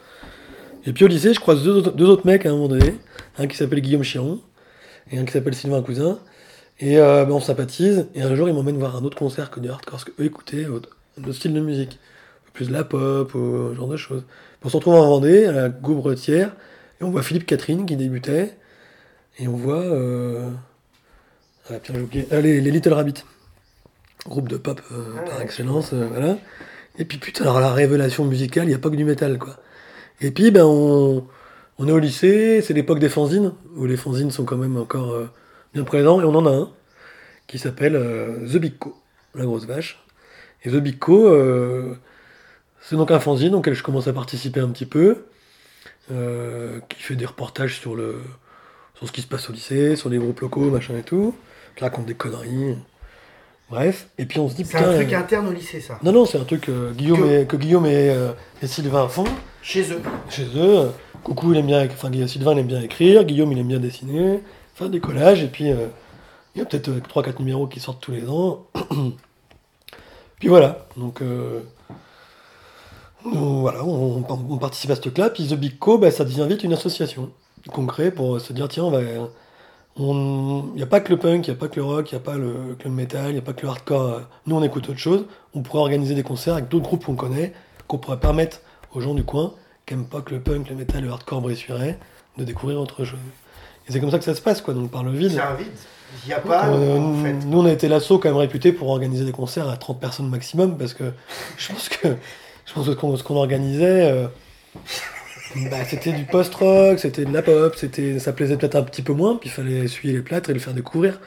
Et 0.87 0.93
puis 0.93 1.05
au 1.05 1.09
lycée, 1.09 1.33
je 1.35 1.41
croise 1.41 1.63
deux, 1.63 1.77
autres- 1.77 1.93
deux 1.93 2.07
autres 2.07 2.27
mecs 2.27 2.45
à 2.47 2.51
un 2.51 2.53
moment 2.53 2.69
donné. 2.69 2.97
Un 3.39 3.47
qui 3.47 3.57
s'appelle 3.57 3.81
Guillaume 3.81 4.03
Chiron 4.05 4.41
et 5.11 5.19
un 5.19 5.25
qui 5.25 5.33
s'appelle 5.33 5.55
Sylvain 5.55 5.83
Cousin. 5.83 6.19
Et 6.81 6.99
euh, 6.99 7.25
ben, 7.25 7.33
on 7.33 7.41
sympathise. 7.41 8.07
Et 8.15 8.23
un 8.23 8.35
jour, 8.35 8.49
ils 8.49 8.55
m'emmènent 8.55 8.79
voir 8.79 8.97
un 8.97 9.05
autre 9.05 9.17
concert 9.17 9.51
que 9.51 9.61
du 9.61 9.69
hardcore, 9.69 9.93
parce 9.93 10.05
qu'eux 10.05 10.25
écoutaient 10.25 10.67
autre- 10.67 10.91
un 11.21 11.25
autre 11.25 11.33
style 11.35 11.55
de 11.55 11.61
musique. 11.61 11.99
Plus 12.53 12.69
de 12.69 12.73
la 12.73 12.85
pop, 12.85 13.35
ou 13.35 13.71
ce 13.71 13.77
genre 13.77 13.89
de 13.89 13.97
choses. 13.97 14.25
On 14.65 14.69
se 14.69 14.77
retrouve 14.77 14.95
en 14.95 15.07
Vendée, 15.09 15.47
à 15.47 15.53
la 15.53 15.69
Gaubretière, 15.71 16.53
et 17.01 17.05
on 17.05 17.11
voit 17.11 17.23
Philippe 17.23 17.47
Catherine 17.47 17.87
qui 17.87 17.97
débutait. 17.97 18.55
Et 19.39 19.49
on 19.49 19.57
voit. 19.57 19.81
Euh... 19.81 20.51
Ah. 21.71 21.75
Ah, 22.31 22.41
les, 22.41 22.61
les 22.61 22.71
Little 22.71 22.93
Rabbit. 22.93 23.25
Groupe 24.27 24.49
de 24.49 24.57
pop 24.57 24.81
euh, 24.93 25.15
Ah, 25.19 25.23
par 25.23 25.39
ouais. 25.39 25.45
excellence, 25.45 25.93
euh, 25.95 26.07
voilà. 26.11 26.37
Et 26.99 27.05
puis 27.05 27.19
putain, 27.19 27.43
alors 27.45 27.61
la 27.61 27.73
révélation 27.73 28.25
musicale, 28.25 28.65
il 28.65 28.69
n'y 28.69 28.75
a 28.75 28.79
pas 28.79 28.91
que 28.91 28.97
du 28.97 29.05
métal, 29.05 29.39
quoi. 29.39 29.57
Et 30.23 30.31
puis, 30.31 30.53
ben, 30.53 30.65
on, 30.65 31.27
est 31.89 31.91
au 31.91 31.99
lycée, 31.99 32.63
c'est 32.63 32.75
l'époque 32.75 33.01
des 33.01 33.09
fanzines, 33.09 33.55
où 33.75 33.87
les 33.87 33.97
fanzines 33.97 34.31
sont 34.31 34.45
quand 34.45 34.57
même 34.57 34.77
encore 34.77 35.11
euh, 35.11 35.29
bien 35.75 35.83
présents, 35.83 36.21
et 36.21 36.25
on 36.25 36.35
en 36.37 36.47
a 36.47 36.51
un 36.51 36.71
qui 37.49 37.59
s'appelle 37.59 37.97
euh, 37.97 38.47
The 38.47 38.59
Big 38.59 38.79
Co, 38.79 38.95
la 39.35 39.45
grosse 39.45 39.67
vache. 39.67 39.99
Et 40.63 40.71
The 40.71 40.77
Big 40.77 41.01
Co, 41.01 41.27
euh, 41.27 41.97
c'est 42.81 42.95
donc 42.95 43.11
un 43.11 43.19
fanzine 43.19 43.57
auquel 43.57 43.75
je 43.75 43.83
commence 43.83 44.07
à 44.07 44.13
participer 44.13 44.61
un 44.61 44.69
petit 44.69 44.87
peu, 44.87 45.25
qui 46.89 47.03
fait 47.03 47.17
des 47.17 47.25
reportages 47.25 47.81
sur, 47.81 47.97
sur 48.95 49.07
ce 49.07 49.13
qui 49.13 49.23
se 49.23 49.27
passe 49.27 49.49
au 49.49 49.53
lycée, 49.53 49.97
sur 49.97 50.11
les 50.11 50.19
groupes 50.19 50.41
locaux, 50.41 50.71
machin 50.71 50.97
et 50.99 51.03
tout, 51.03 51.35
qui 51.75 51.83
raconte 51.83 52.05
des 52.07 52.15
conneries. 52.15 52.77
Bref, 53.73 54.07
et 54.19 54.27
puis 54.27 54.39
on 54.39 54.51
se 54.51 54.55
dit 54.55 54.67
C'est 54.67 54.77
un 54.77 54.93
truc 54.93 55.11
euh, 55.15 55.19
interne 55.19 55.49
au 55.49 55.53
lycée, 55.53 55.81
ça. 55.81 55.99
non, 56.03 56.13
non, 56.13 56.27
c'est 56.27 56.37
un 56.37 56.45
truc 56.45 56.69
euh, 56.69 56.93
Guillaume 56.93 57.21
Que- 57.23 57.41
et, 57.41 57.47
que 57.47 57.57
Guillaume 57.57 57.87
et, 57.87 58.11
euh, 58.11 58.33
et 58.61 58.67
Sylvain 58.67 59.09
font 59.09 59.25
Chez 59.63 59.91
eux. 59.93 60.03
chez 60.29 60.47
eux. 60.55 60.91
Coucou, 61.25 61.55
il 61.55 61.59
aime 61.59 61.65
bien, 61.69 61.83
enfin 61.87 62.11
Sylvain 62.27 62.53
il 62.53 62.59
aime 62.59 62.67
bien 62.67 62.83
écrire, 62.83 63.25
Guillaume 63.25 63.51
il 63.53 63.59
aime 63.59 63.69
bien 63.69 63.81
dessiner, 63.81 64.41
faire 64.75 64.91
des 64.91 65.01
collages, 65.01 65.43
et 65.43 65.47
puis 65.47 65.73
euh, 65.73 65.87
il 66.55 66.59
y 66.59 66.63
a 66.63 66.67
peut-être 66.67 66.91
3-4 66.91 67.39
numéros 67.39 67.67
qui 67.67 67.81
sortent 67.81 68.03
tous 68.03 68.11
les 68.13 68.29
ans. 68.29 68.67
puis 70.39 70.49
voilà, 70.49 70.87
donc 70.99 71.23
on- 73.25 73.61
voilà, 73.63 73.83
on, 73.85 74.59
participe 74.59 74.91
à 74.91 74.97
ce 74.97 75.01
truc-là, 75.01 75.31
puis 75.31 75.47
The 75.49 75.55
Big 75.55 75.79
Co, 75.79 75.97
bah, 75.97 76.11
ça 76.11 76.25
devient 76.25 76.47
vite 76.47 76.63
une 76.63 76.75
association 76.75 77.31
qu'on 77.73 77.87
crée 77.87 78.11
pour 78.11 78.39
se 78.39 78.53
dire 78.53 78.69
tiens, 78.69 78.85
on 78.85 78.91
va. 78.91 79.01
On- 79.99 80.65
Il 80.73 80.77
n'y 80.77 80.83
a 80.83 80.87
pas 80.87 81.01
que 81.01 81.11
le 81.11 81.19
punk, 81.19 81.47
il 81.47 81.51
n'y 81.51 81.57
a 81.57 81.61
pas 81.61 81.69
que 81.69 81.77
le 81.77 81.85
rock, 81.85 82.11
il 82.11 82.15
n'y 82.15 82.21
a 82.21 82.25
pas 82.25 82.37
le, 82.37 82.77
que 82.79 82.85
le 82.89 82.95
metal, 82.95 83.27
il 83.29 83.33
n'y 83.35 83.39
a 83.39 83.43
pas 83.43 83.53
que 83.53 83.63
le 83.63 83.69
hardcore. 83.69 84.23
Nous, 84.47 84.57
on 84.57 84.63
écoute 84.63 84.89
autre 84.89 84.99
chose. 84.99 85.27
On 85.55 85.63
pourrait 85.63 85.81
organiser 85.81 86.15
des 86.15 86.23
concerts 86.23 86.55
avec 86.55 86.69
d'autres 86.69 86.85
groupes 86.85 87.05
qu'on 87.05 87.15
connaît, 87.17 87.53
qu'on 87.89 87.99
pourrait 87.99 88.21
permettre 88.21 88.61
aux 88.95 89.01
gens 89.01 89.15
du 89.15 89.25
coin, 89.25 89.53
qui 89.87 89.95
n'aiment 89.95 90.07
pas 90.07 90.21
que 90.21 90.35
le 90.35 90.41
punk, 90.41 90.69
le 90.71 90.77
metal, 90.77 91.03
le 91.03 91.11
hardcore 91.11 91.41
bressuirais, 91.43 91.99
de 92.39 92.45
découvrir 92.45 92.81
autre 92.81 93.05
chose. 93.05 93.19
Et 93.89 93.93
c'est 93.93 94.01
comme 94.01 94.11
ça 94.11 94.19
que 94.19 94.25
ça 94.25 94.35
se 94.35 94.41
passe, 94.41 94.63
quoi, 94.63 94.75
donc 94.75 94.91
par 94.91 95.03
le 95.03 95.11
vide. 95.11 95.33
C'est 95.33 95.41
un 95.41 95.55
vide. 95.55 95.67
Il 96.25 96.29
n'y 96.29 96.35
a 96.35 96.41
pas, 96.41 96.69
Euh, 96.69 96.99
en 96.99 97.15
fait. 97.23 97.33
nous, 97.47 97.59
on 97.61 97.65
a 97.67 97.73
été 97.73 97.89
l'assaut 97.89 98.19
quand 98.19 98.29
même 98.29 98.37
réputé 98.39 98.73
pour 98.73 98.89
organiser 98.91 99.25
des 99.25 99.33
concerts 99.33 99.69
à 99.69 99.77
30 99.77 99.99
personnes 99.99 100.29
maximum, 100.29 100.77
parce 100.79 100.95
que 100.95 101.05
je 101.59 101.69
pense 101.73 101.89
que, 101.89 102.09
je 102.67 102.73
pense 102.75 102.87
que 102.87 102.93
ce 102.93 102.97
qu'on 102.97 103.17
ce 103.17 103.23
qu'on 103.25 103.37
organisait, 103.37 104.11
euh, 104.13 104.27
bah, 105.71 105.79
c'était 105.89 106.13
du 106.13 106.25
post-rock, 106.25 106.99
c'était 106.99 107.25
de 107.25 107.33
la 107.33 107.43
pop, 107.43 107.75
c'était, 107.77 108.19
ça 108.19 108.33
plaisait 108.33 108.57
peut-être 108.57 108.77
un 108.77 108.83
petit 108.83 109.03
peu 109.03 109.13
moins, 109.13 109.37
puis 109.37 109.49
il 109.49 109.53
fallait 109.53 109.81
essuyer 109.85 110.15
les 110.15 110.21
plâtres 110.23 110.51
et 110.51 110.55
le 110.55 110.59
faire 110.61 110.75
découvrir. 110.75 111.21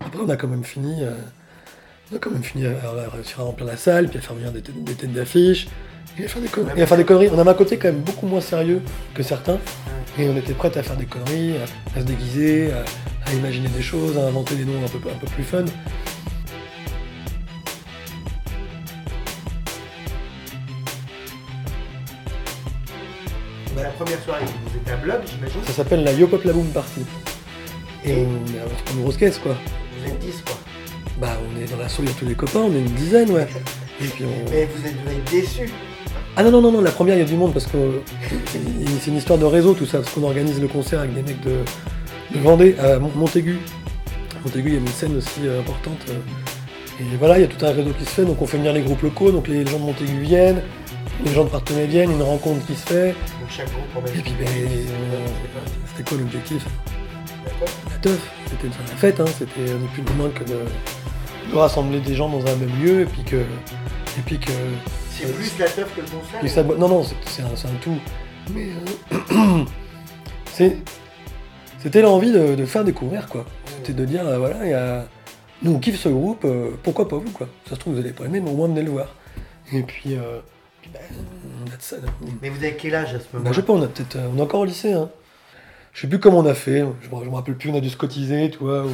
Après, 0.00 0.20
on 0.24 0.28
a 0.28 0.36
quand 0.36 0.48
même 0.48 0.64
fini, 0.64 1.02
euh, 1.02 1.10
on 2.12 2.16
a 2.16 2.18
quand 2.18 2.30
même 2.30 2.42
fini 2.42 2.66
à, 2.66 2.72
réussir 3.12 3.40
à 3.40 3.44
remplir 3.44 3.66
la 3.66 3.76
salle, 3.76 4.08
puis 4.08 4.18
à 4.18 4.20
faire 4.22 4.34
venir 4.36 4.52
des, 4.52 4.62
têtes- 4.62 5.12
d'affiches, 5.12 5.66
et 6.18 6.24
à 6.24 6.28
faire 6.28 6.42
des. 6.42 6.48
Et 6.78 6.82
à 6.82 6.86
faire 6.86 6.96
des 6.96 7.04
conneries. 7.04 7.28
On 7.34 7.38
avait 7.38 7.50
un 7.50 7.54
côté 7.54 7.76
quand 7.76 7.88
même 7.88 8.00
beaucoup 8.00 8.26
moins 8.26 8.40
sérieux 8.40 8.80
que 9.14 9.22
certains, 9.22 9.58
et 10.18 10.28
on 10.28 10.36
était 10.36 10.52
prêts 10.54 10.76
à 10.78 10.82
faire 10.82 10.96
des 10.96 11.06
conneries, 11.06 11.54
à, 11.56 11.98
à 11.98 12.00
se 12.00 12.06
déguiser, 12.06 12.70
à, 12.72 12.84
à 13.30 13.34
imaginer 13.34 13.68
des 13.68 13.82
choses, 13.82 14.16
à 14.18 14.22
inventer 14.26 14.54
des 14.54 14.64
noms 14.64 14.84
un 14.84 14.88
peu, 14.88 15.08
un 15.08 15.18
peu 15.18 15.26
plus 15.26 15.44
fun. 15.44 15.64
La 23.76 23.88
première 23.90 24.22
soirée, 24.22 24.44
vous 24.66 24.76
êtes 24.76 24.92
à 24.92 24.96
bloc, 24.96 25.16
j'imagine. 25.30 25.60
Ça 25.66 25.72
s'appelle 25.72 26.04
la 26.04 26.12
Yo 26.12 26.26
Pop 26.26 26.44
La 26.44 26.52
Boom 26.52 26.66
Party. 26.68 27.00
Et 28.04 28.12
on 28.12 28.16
est 28.16 28.92
une 28.94 29.02
grosse 29.02 29.16
caisse, 29.16 29.38
quoi. 29.38 29.56
Vous 30.00 30.06
êtes 30.10 30.18
10, 30.18 30.42
quoi. 30.46 30.56
Bah, 31.20 31.36
on 31.42 31.60
est 31.60 31.70
dans 31.70 31.76
l'assaut, 31.78 32.02
il 32.02 32.08
y 32.08 32.12
a 32.12 32.14
tous 32.14 32.26
les 32.26 32.34
copains, 32.34 32.60
on 32.60 32.72
est 32.74 32.78
une 32.80 32.84
dizaine, 32.94 33.30
ouais. 33.30 33.46
Et 34.02 34.06
puis 34.06 34.24
on... 34.24 34.50
Mais 34.50 34.66
vous 34.74 34.86
êtes, 34.86 34.94
vous 35.04 35.10
êtes 35.10 35.30
déçus. 35.30 35.70
Ah 36.36 36.42
non, 36.42 36.50
non, 36.50 36.60
non, 36.60 36.72
non, 36.72 36.80
la 36.80 36.90
première, 36.90 37.14
il 37.16 37.20
y 37.20 37.22
a 37.22 37.26
du 37.26 37.34
monde 37.36 37.52
parce 37.52 37.66
que 37.66 37.76
euh, 37.76 38.00
c'est 39.00 39.10
une 39.10 39.16
histoire 39.16 39.38
de 39.38 39.44
réseau, 39.44 39.74
tout 39.74 39.86
ça, 39.86 39.98
parce 39.98 40.10
qu'on 40.12 40.24
organise 40.24 40.60
le 40.60 40.66
concert 40.68 41.00
avec 41.00 41.14
des 41.14 41.22
mecs 41.22 41.40
de, 41.42 41.58
de 42.34 42.38
Vendée 42.40 42.76
à 42.78 42.98
Mont- 42.98 43.12
Montaigu. 43.14 43.58
Montaigu, 44.44 44.68
il 44.70 44.74
y 44.74 44.76
a 44.76 44.80
une 44.80 44.86
scène 44.88 45.16
aussi 45.16 45.40
euh, 45.46 45.60
importante. 45.60 45.98
euh, 46.10 46.18
et 47.00 47.16
voilà, 47.18 47.38
il 47.38 47.42
y 47.42 47.44
a 47.44 47.48
tout 47.48 47.64
un 47.64 47.70
réseau 47.70 47.90
qui 47.98 48.04
se 48.04 48.10
fait, 48.10 48.24
donc 48.24 48.40
on 48.42 48.46
fait 48.46 48.56
venir 48.56 48.72
les 48.72 48.82
groupes 48.82 49.02
locaux, 49.02 49.30
donc 49.30 49.46
les 49.48 49.64
gens 49.66 49.78
de 49.78 49.84
Montaigu 49.84 50.20
viennent, 50.20 50.60
les 51.24 51.32
gens 51.32 51.44
de 51.44 51.50
Partenay 51.50 51.86
viennent, 51.86 52.12
une 52.12 52.22
rencontre 52.22 52.64
qui 52.66 52.74
se 52.74 52.86
fait. 52.86 53.08
Donc 53.12 53.50
chaque 53.50 53.68
groupe 53.70 54.04
en 54.04 54.06
Et 54.08 54.20
puis, 54.22 54.34
ben, 54.38 54.46
euh, 54.48 55.26
c'était 55.88 56.08
quoi 56.08 56.18
l'objectif? 56.18 56.64
La 57.90 57.98
teuf, 57.98 58.30
c'était 58.50 58.68
la 58.68 58.96
fête, 58.96 59.20
hein, 59.20 59.24
c'était 59.38 59.74
ni 59.74 59.86
plus 59.88 60.02
ni 60.02 60.12
moins 60.16 60.30
que 60.30 60.44
de, 60.44 60.58
de 61.52 61.56
rassembler 61.56 62.00
des 62.00 62.14
gens 62.14 62.28
dans 62.28 62.40
un 62.40 62.56
même 62.56 62.70
lieu, 62.82 63.02
et 63.02 63.06
puis 63.06 63.22
que. 63.22 63.36
Et 63.36 64.20
puis 64.24 64.38
que 64.38 64.50
C'est 65.10 65.32
plus 65.34 65.58
la 65.58 65.66
teuf 65.68 65.94
que 65.94 66.00
le 66.00 66.06
concert. 66.06 66.50
ça- 66.50 66.62
non, 66.78 66.88
non, 66.88 67.04
c'est 67.26 67.42
un, 67.42 67.74
tout. 67.80 67.98
Mais 68.54 68.68
euh, 69.32 69.64
c'était 71.78 72.02
l'envie 72.02 72.32
de, 72.32 72.54
de 72.54 72.64
faire 72.66 72.84
découvrir, 72.84 73.26
quoi. 73.28 73.44
C'était 73.78 73.92
de 73.92 74.04
dire, 74.04 74.26
euh, 74.26 74.38
voilà, 74.38 74.64
il 74.64 74.70
y 74.70 74.74
a... 74.74 75.06
nous 75.62 75.72
on 75.74 75.78
kiffe 75.78 75.98
ce 76.00 76.08
groupe, 76.08 76.44
euh, 76.44 76.70
pourquoi 76.82 77.08
pas 77.08 77.16
vous, 77.16 77.30
quoi. 77.30 77.48
Ça 77.68 77.74
se 77.74 77.80
trouve, 77.80 77.94
vous 77.94 78.00
allez 78.00 78.12
pas 78.12 78.24
aimer, 78.24 78.40
mais 78.40 78.50
au 78.50 78.54
moins 78.54 78.68
venez 78.68 78.82
le 78.82 78.90
voir. 78.90 79.08
Et 79.72 79.82
puis, 79.82 80.14
euh, 80.16 80.40
on 80.94 81.70
ça. 81.80 81.96
là. 81.96 82.08
Mais 82.42 82.48
vous 82.48 82.58
avez 82.58 82.74
quel 82.76 82.94
âge 82.94 83.14
à 83.14 83.18
ce 83.18 83.24
Bah, 83.24 83.28
moment-là 83.34 83.52
je 83.52 83.60
sais 83.60 83.66
pas, 83.66 83.72
on 83.72 83.82
a 83.82 83.86
peut-être, 83.88 84.16
euh, 84.16 84.28
on 84.34 84.38
est 84.38 84.42
encore 84.42 84.60
au 84.60 84.64
lycée, 84.64 84.92
hein. 84.92 85.10
Je 85.92 86.00
sais 86.00 86.06
plus 86.08 86.18
comment 86.18 86.38
on 86.38 86.46
a 86.46 86.54
fait, 86.54 86.80
je 87.02 87.08
me, 87.14 87.24
je 87.24 87.30
me 87.30 87.34
rappelle 87.34 87.56
plus, 87.56 87.70
on 87.70 87.76
a 87.76 87.80
dû 87.80 87.88
se 87.90 87.96
cotiser, 87.96 88.50
tu 88.50 88.58
vois, 88.58 88.84
ou, 88.84 88.90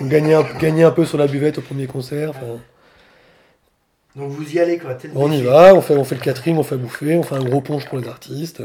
ou 0.00 0.08
gagner, 0.08 0.34
un, 0.34 0.42
gagner 0.58 0.82
un 0.82 0.90
peu 0.90 1.04
sur 1.04 1.18
la 1.18 1.26
buvette 1.28 1.58
au 1.58 1.62
premier 1.62 1.86
concert. 1.86 2.32
Donc 4.16 4.30
vous 4.32 4.52
y 4.54 4.58
allez, 4.58 4.78
quoi. 4.78 4.96
On 5.14 5.30
y 5.30 5.40
va, 5.42 5.72
on 5.74 5.80
fait, 5.80 5.94
on 5.96 6.02
fait 6.04 6.16
le 6.16 6.20
catering, 6.20 6.56
on 6.56 6.64
fait 6.64 6.76
bouffer, 6.76 7.16
on 7.16 7.22
fait 7.22 7.36
un 7.36 7.44
gros 7.44 7.60
punch 7.60 7.84
pour 7.86 7.98
les 7.98 8.08
artistes. 8.08 8.60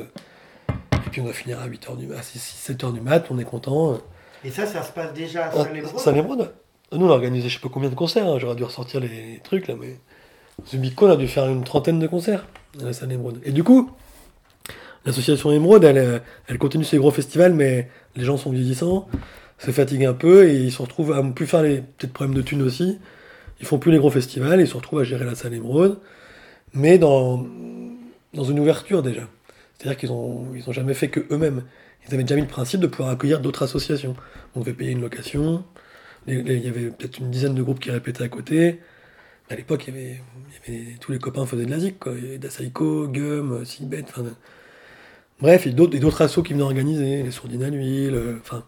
Et 0.68 1.10
puis 1.12 1.22
on 1.22 1.26
va 1.26 1.34
finir 1.34 1.60
à 1.60 1.68
8h 1.68 1.98
du 1.98 2.08
mat, 2.08 2.22
7h 2.22 2.92
du 2.94 3.02
mat, 3.02 3.28
on 3.30 3.38
est 3.38 3.44
content. 3.44 4.00
Et 4.44 4.50
ça, 4.50 4.66
ça 4.66 4.82
se 4.82 4.92
passe 4.92 5.14
déjà 5.14 5.46
à 5.46 5.52
Ah, 5.54 5.64
Saint-Lébrun 5.64 5.98
Saint-Lébrun, 6.00 6.38
Nous 6.94 7.06
on 7.06 7.10
a 7.10 7.14
organisé 7.14 7.48
je 7.48 7.56
sais 7.56 7.62
pas 7.62 7.70
combien 7.72 7.90
de 7.90 7.96
concerts, 7.96 8.28
hein, 8.28 8.38
j'aurais 8.40 8.56
dû 8.56 8.64
ressortir 8.64 9.00
les 9.00 9.40
trucs 9.44 9.68
là, 9.68 9.76
mais. 9.80 10.00
The 10.64 10.78
Big 10.78 10.94
a 11.04 11.16
dû 11.16 11.28
faire 11.28 11.48
une 11.48 11.64
trentaine 11.64 12.00
de 12.00 12.08
concerts 12.08 12.46
à 12.86 12.94
Saint-Lébrun. 12.94 13.34
Et 13.44 13.52
du 13.52 13.64
coup, 13.64 13.92
l'association 15.06 15.52
Émeraude, 15.52 15.84
elle, 15.84 15.98
euh, 15.98 16.20
elle 16.48 16.58
continue 16.58 16.84
ses 16.84 16.98
gros 16.98 17.12
festivals, 17.12 17.54
mais 17.54 17.90
les 18.16 18.24
gens 18.24 18.38
sont 18.38 18.52
vieillissants, 18.52 19.08
se 19.60 19.72
fatiguent 19.72 20.06
un 20.06 20.14
peu 20.14 20.48
et 20.48 20.56
ils 20.56 20.72
se 20.72 20.82
retrouvent 20.82 21.14
à 21.14 21.22
ne 21.22 21.32
plus 21.32 21.46
faire 21.46 21.62
les 21.62 21.82
peut-être 21.82 22.14
problèmes 22.14 22.36
de 22.36 22.42
thunes 22.42 22.62
aussi. 22.62 23.00
Ils 23.60 23.66
font 23.66 23.80
plus 23.80 23.92
les 23.92 24.00
gros 24.00 24.10
festivals, 24.10 24.60
ils 24.60 24.68
se 24.68 24.76
retrouvent 24.76 25.00
à 25.00 25.04
gérer 25.04 25.26
la 25.26 25.36
salle 25.36 25.54
Émeraude, 25.54 26.00
mais 26.74 26.98
dans, 26.98 27.46
une 28.34 28.60
ouverture 28.60 29.02
déjà. 29.04 29.22
C'est-à-dire 29.78 29.98
qu'ils 29.98 30.12
ont, 30.12 30.48
ils 30.56 30.68
ont 30.70 30.74
jamais 30.74 30.94
fait 30.94 31.10
que 31.10 31.22
eux-mêmes. 31.32 31.64
Ils 32.08 32.14
avaient 32.14 32.24
déjà 32.24 32.36
mis 32.36 32.42
le 32.42 32.48
principe 32.48 32.80
de 32.82 32.88
pouvoir 32.88 33.10
accueillir 33.10 33.40
d'autres 33.40 33.64
associations. 33.64 34.16
On 34.56 34.60
devait 34.60 34.74
payer 34.74 34.92
une 34.92 35.02
location. 35.02 35.64
Il 36.28 36.48
y 36.48 36.68
avait 36.68 36.90
peut-être 36.90 37.20
une 37.20 37.32
dizaine 37.32 37.56
de 37.56 37.62
groupes 37.62 37.80
qui 37.80 37.92
répétaient 37.92 38.24
à 38.24 38.30
côté. 38.30 38.80
À 39.50 39.56
l'époque, 39.56 39.86
il 39.88 39.94
y 39.94 39.98
avait, 39.98 40.22
il 40.68 40.74
y 40.74 40.78
avait- 40.78 40.98
tous 41.00 41.12
les 41.12 41.20
copains 41.20 41.46
faisaient 41.46 41.66
de 41.66 41.72
la 41.72 41.80
zik, 41.80 42.00
quoi. 42.00 42.14
Il 42.18 42.24
y 42.24 42.28
avait 42.30 42.38
Dasaiko, 42.40 43.08
Gum, 43.08 43.64
Sigbet, 43.66 44.04
enfin. 44.10 44.24
Bref, 45.42 45.68
et 45.68 45.72
d'autres, 45.72 46.22
assos 46.22 46.42
qui 46.44 46.54
venaient 46.54 46.64
organiser, 46.64 47.22
les 47.22 47.32
sourdines 47.32 47.64
à 47.64 47.70
l'huile, 47.70 48.16
euh, 48.16 48.38
enfin. 48.42 48.64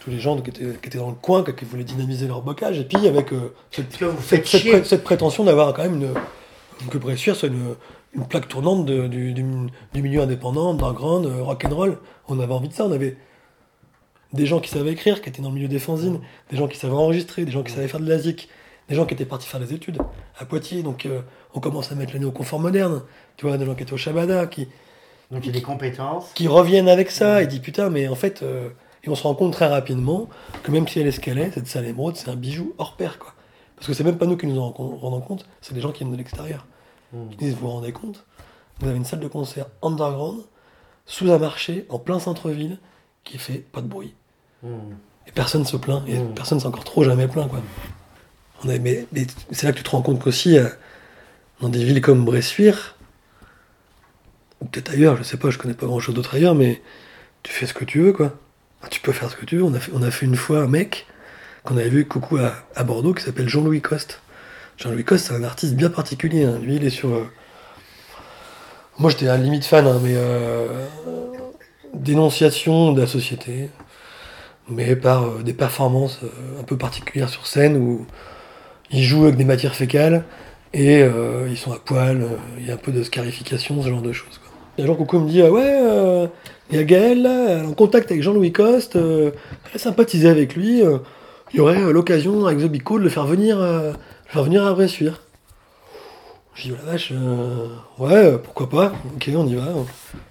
tous 0.00 0.10
les 0.10 0.18
gens 0.18 0.38
qui 0.40 0.50
étaient, 0.50 0.64
qui 0.82 0.88
étaient 0.88 0.98
dans 0.98 1.08
le 1.10 1.14
coin, 1.14 1.42
qui 1.44 1.64
voulaient 1.64 1.84
dynamiser 1.84 2.26
leur 2.26 2.42
bocage. 2.42 2.78
Et 2.78 2.84
puis, 2.84 3.06
avec 3.06 3.32
euh, 3.32 3.54
cette, 3.70 3.86
vous 4.02 4.10
cette, 4.10 4.20
faites 4.20 4.46
cette 4.46 4.60
chier. 4.62 4.70
pré- 4.72 4.84
cette 4.84 5.04
prétention 5.04 5.44
d'avoir 5.44 5.72
quand 5.74 5.82
même 5.84 5.94
une, 5.94 6.90
que 6.90 7.46
une, 7.46 7.74
une 8.14 8.26
plaque 8.26 8.48
tournante 8.48 8.84
de- 8.86 9.06
du, 9.06 9.32
du- 9.32 9.44
du 9.94 10.02
milieu 10.02 10.20
indépendant, 10.22 10.72
underground, 10.72 11.26
euh, 11.26 11.42
rock'n'roll. 11.42 11.98
On 12.28 12.38
avait 12.40 12.52
envie 12.52 12.68
de 12.68 12.74
ça, 12.74 12.84
on 12.84 12.92
avait 12.92 13.16
des 14.32 14.46
gens 14.46 14.60
qui 14.60 14.68
savaient 14.70 14.92
écrire, 14.92 15.22
qui 15.22 15.28
étaient 15.28 15.40
dans 15.42 15.48
le 15.50 15.54
milieu 15.54 15.68
des 15.68 15.78
fanzines, 15.78 16.20
des 16.50 16.56
gens 16.56 16.66
qui 16.68 16.76
savaient 16.78 16.92
enregistrer, 16.94 17.44
des 17.44 17.52
gens 17.52 17.62
qui 17.62 17.72
savaient 17.72 17.88
faire 17.88 18.00
de 18.00 18.08
la 18.08 18.18
zik, 18.18 18.48
des 18.88 18.94
gens 18.94 19.06
qui 19.06 19.14
étaient 19.14 19.24
partis 19.24 19.46
faire 19.48 19.60
des 19.60 19.72
études 19.72 19.98
à 20.38 20.44
Poitiers, 20.44 20.82
donc 20.82 21.06
euh, 21.06 21.20
on 21.54 21.60
commence 21.60 21.90
à 21.92 21.94
mettre 21.94 22.12
l'année 22.12 22.24
au 22.26 22.32
confort 22.32 22.60
moderne, 22.60 23.02
tu 23.36 23.46
vois, 23.46 23.56
des 23.56 23.64
gens 23.66 23.74
qui 23.74 23.82
étaient 23.82 23.92
au 23.94 23.96
Shabada, 23.98 24.46
qui, 24.46 24.68
Donc 25.30 25.42
il 25.44 25.46
y 25.46 25.48
a 25.50 25.52
des 25.52 25.62
compétences. 25.62 26.30
qui 26.34 26.48
reviennent 26.48 26.88
avec 26.88 27.10
ça 27.10 27.42
et 27.42 27.46
disent 27.46 27.60
putain, 27.60 27.88
mais 27.90 28.08
en 28.08 28.14
fait, 28.14 28.42
euh, 28.42 28.68
et 29.02 29.08
on 29.08 29.14
se 29.14 29.22
rend 29.22 29.34
compte 29.34 29.52
très 29.52 29.66
rapidement 29.66 30.28
que 30.62 30.70
même 30.70 30.86
si 30.88 30.98
elle 31.00 31.06
escalait, 31.06 31.50
cette 31.52 31.66
salle 31.66 31.86
émeraude, 31.86 32.16
c'est 32.16 32.28
un 32.30 32.36
bijou 32.36 32.74
hors 32.78 32.96
pair, 32.96 33.18
quoi. 33.18 33.32
Parce 33.76 33.86
que 33.88 33.92
c'est 33.92 34.04
même 34.04 34.16
pas 34.18 34.26
nous 34.26 34.36
qui 34.36 34.46
nous 34.46 34.58
en 34.60 34.70
rend- 34.70 34.96
rendons 34.96 35.20
compte, 35.20 35.46
c'est 35.60 35.74
des 35.74 35.80
gens 35.80 35.90
qui 35.92 35.98
viennent 36.04 36.12
de 36.12 36.16
l'extérieur. 36.16 36.66
Mm. 37.12 37.18
Ils 37.32 37.36
disent, 37.36 37.54
vous 37.54 37.60
vous 37.66 37.70
rendez 37.72 37.92
compte 37.92 38.24
Vous 38.80 38.88
avez 38.88 38.96
une 38.96 39.04
salle 39.04 39.20
de 39.20 39.28
concert 39.28 39.66
underground, 39.82 40.40
sous 41.06 41.30
un 41.30 41.38
marché, 41.38 41.86
en 41.90 41.98
plein 41.98 42.18
centre-ville, 42.18 42.78
qui 43.24 43.36
fait 43.38 43.58
pas 43.58 43.80
de 43.82 43.86
bruit. 43.88 44.14
Mm. 44.62 44.68
Et 45.26 45.32
personne 45.32 45.64
se 45.64 45.76
plaint, 45.76 46.02
et 46.08 46.18
Mm. 46.18 46.34
personne 46.34 46.60
s'est 46.60 46.66
encore 46.66 46.84
trop 46.84 47.02
jamais 47.04 47.28
plaint, 47.28 47.48
quoi. 47.48 47.60
Mais 48.64 49.06
c'est 49.50 49.66
là 49.66 49.72
que 49.72 49.78
tu 49.78 49.84
te 49.84 49.90
rends 49.90 50.02
compte 50.02 50.22
qu'aussi, 50.22 50.58
euh, 50.58 50.68
dans 51.60 51.68
des 51.68 51.84
villes 51.84 52.00
comme 52.00 52.24
Bressuire, 52.24 52.96
ou 54.60 54.66
peut-être 54.66 54.90
ailleurs, 54.92 55.16
je 55.16 55.22
sais 55.22 55.36
pas, 55.36 55.50
je 55.50 55.58
connais 55.58 55.74
pas 55.74 55.86
grand-chose 55.86 56.14
d'autre 56.14 56.34
ailleurs, 56.34 56.54
mais 56.54 56.82
tu 57.42 57.52
fais 57.52 57.66
ce 57.66 57.74
que 57.74 57.84
tu 57.84 58.00
veux, 58.00 58.12
quoi. 58.12 58.32
Tu 58.90 59.00
peux 59.00 59.12
faire 59.12 59.30
ce 59.30 59.36
que 59.36 59.44
tu 59.44 59.56
veux. 59.56 59.62
On 59.64 59.74
a 59.74 59.80
fait, 59.80 59.92
on 59.94 60.02
a 60.02 60.10
fait 60.10 60.26
une 60.26 60.36
fois 60.36 60.60
un 60.60 60.66
mec 60.66 61.06
qu'on 61.64 61.76
avait 61.76 61.88
vu 61.88 62.04
coucou 62.06 62.38
à, 62.38 62.84
Bordeaux 62.84 63.14
qui 63.14 63.22
s'appelle 63.22 63.48
Jean-Louis 63.48 63.80
Coste. 63.80 64.20
Jean-Louis 64.76 65.04
Coste, 65.04 65.26
c'est 65.28 65.34
un 65.34 65.44
artiste 65.44 65.74
bien 65.74 65.90
particulier. 65.90 66.44
hein. 66.44 66.58
Lui, 66.60 66.76
il 66.76 66.84
est 66.84 66.90
sur. 66.90 67.10
euh, 67.14 67.26
Moi, 68.98 69.10
j'étais 69.10 69.28
à 69.28 69.36
la 69.36 69.42
limite 69.42 69.64
fan, 69.64 69.86
hein, 69.86 70.00
mais 70.02 70.14
euh, 70.14 70.86
dénonciation 71.94 72.92
de 72.92 73.00
la 73.00 73.06
société, 73.06 73.70
mais 74.68 74.96
par 74.96 75.24
euh, 75.24 75.42
des 75.42 75.54
performances 75.54 76.20
un 76.60 76.62
peu 76.64 76.76
particulières 76.76 77.30
sur 77.30 77.46
scène 77.46 77.76
où 77.76 78.06
ils 78.90 79.02
jouent 79.02 79.24
avec 79.24 79.36
des 79.36 79.44
matières 79.44 79.74
fécales 79.74 80.24
et 80.72 81.02
euh, 81.02 81.46
ils 81.48 81.56
sont 81.56 81.72
à 81.72 81.78
poil. 81.78 82.22
euh, 82.22 82.28
Il 82.58 82.66
y 82.66 82.70
a 82.70 82.74
un 82.74 82.78
peu 82.78 82.92
de 82.92 83.02
scarification, 83.02 83.82
ce 83.82 83.88
genre 83.88 84.02
de 84.02 84.12
choses. 84.12 84.38
Quoi. 84.38 84.52
Et 84.78 84.82
un 84.82 84.86
jour, 84.86 84.96
Coucou 84.96 85.20
me 85.20 85.28
dit 85.28 85.42
Ah 85.42 85.50
ouais, 85.50 85.62
euh, 85.82 86.26
il 86.70 86.76
y 86.76 86.80
a 86.80 86.84
Gaël 86.84 87.26
elle 87.26 87.64
est 87.64 87.66
en 87.66 87.72
contact 87.74 88.10
avec 88.10 88.22
Jean-Louis 88.22 88.52
Coste, 88.52 88.96
elle 88.96 89.80
sympathisait 89.80 90.28
avec 90.28 90.56
lui. 90.56 90.80
il 90.80 91.56
y 91.56 91.60
aurait 91.60 91.92
l'occasion 91.92 92.46
avec 92.46 92.58
The 92.58 92.70
de 92.70 92.98
le 92.98 93.08
faire 93.08 93.26
venir, 93.26 93.58
le 93.60 93.92
faire 94.26 94.42
venir 94.42 94.64
à 94.64 94.72
Bressuire. 94.72 95.20
J'ai 96.54 96.68
dit, 96.68 96.74
oh 96.74 96.84
la 96.86 96.92
vache, 96.92 97.12
ouais, 97.98 98.38
pourquoi 98.38 98.68
pas, 98.68 98.92
ok, 99.16 99.28
on 99.34 99.46
y 99.46 99.56
va, 99.56 99.62
euh, 99.64 99.82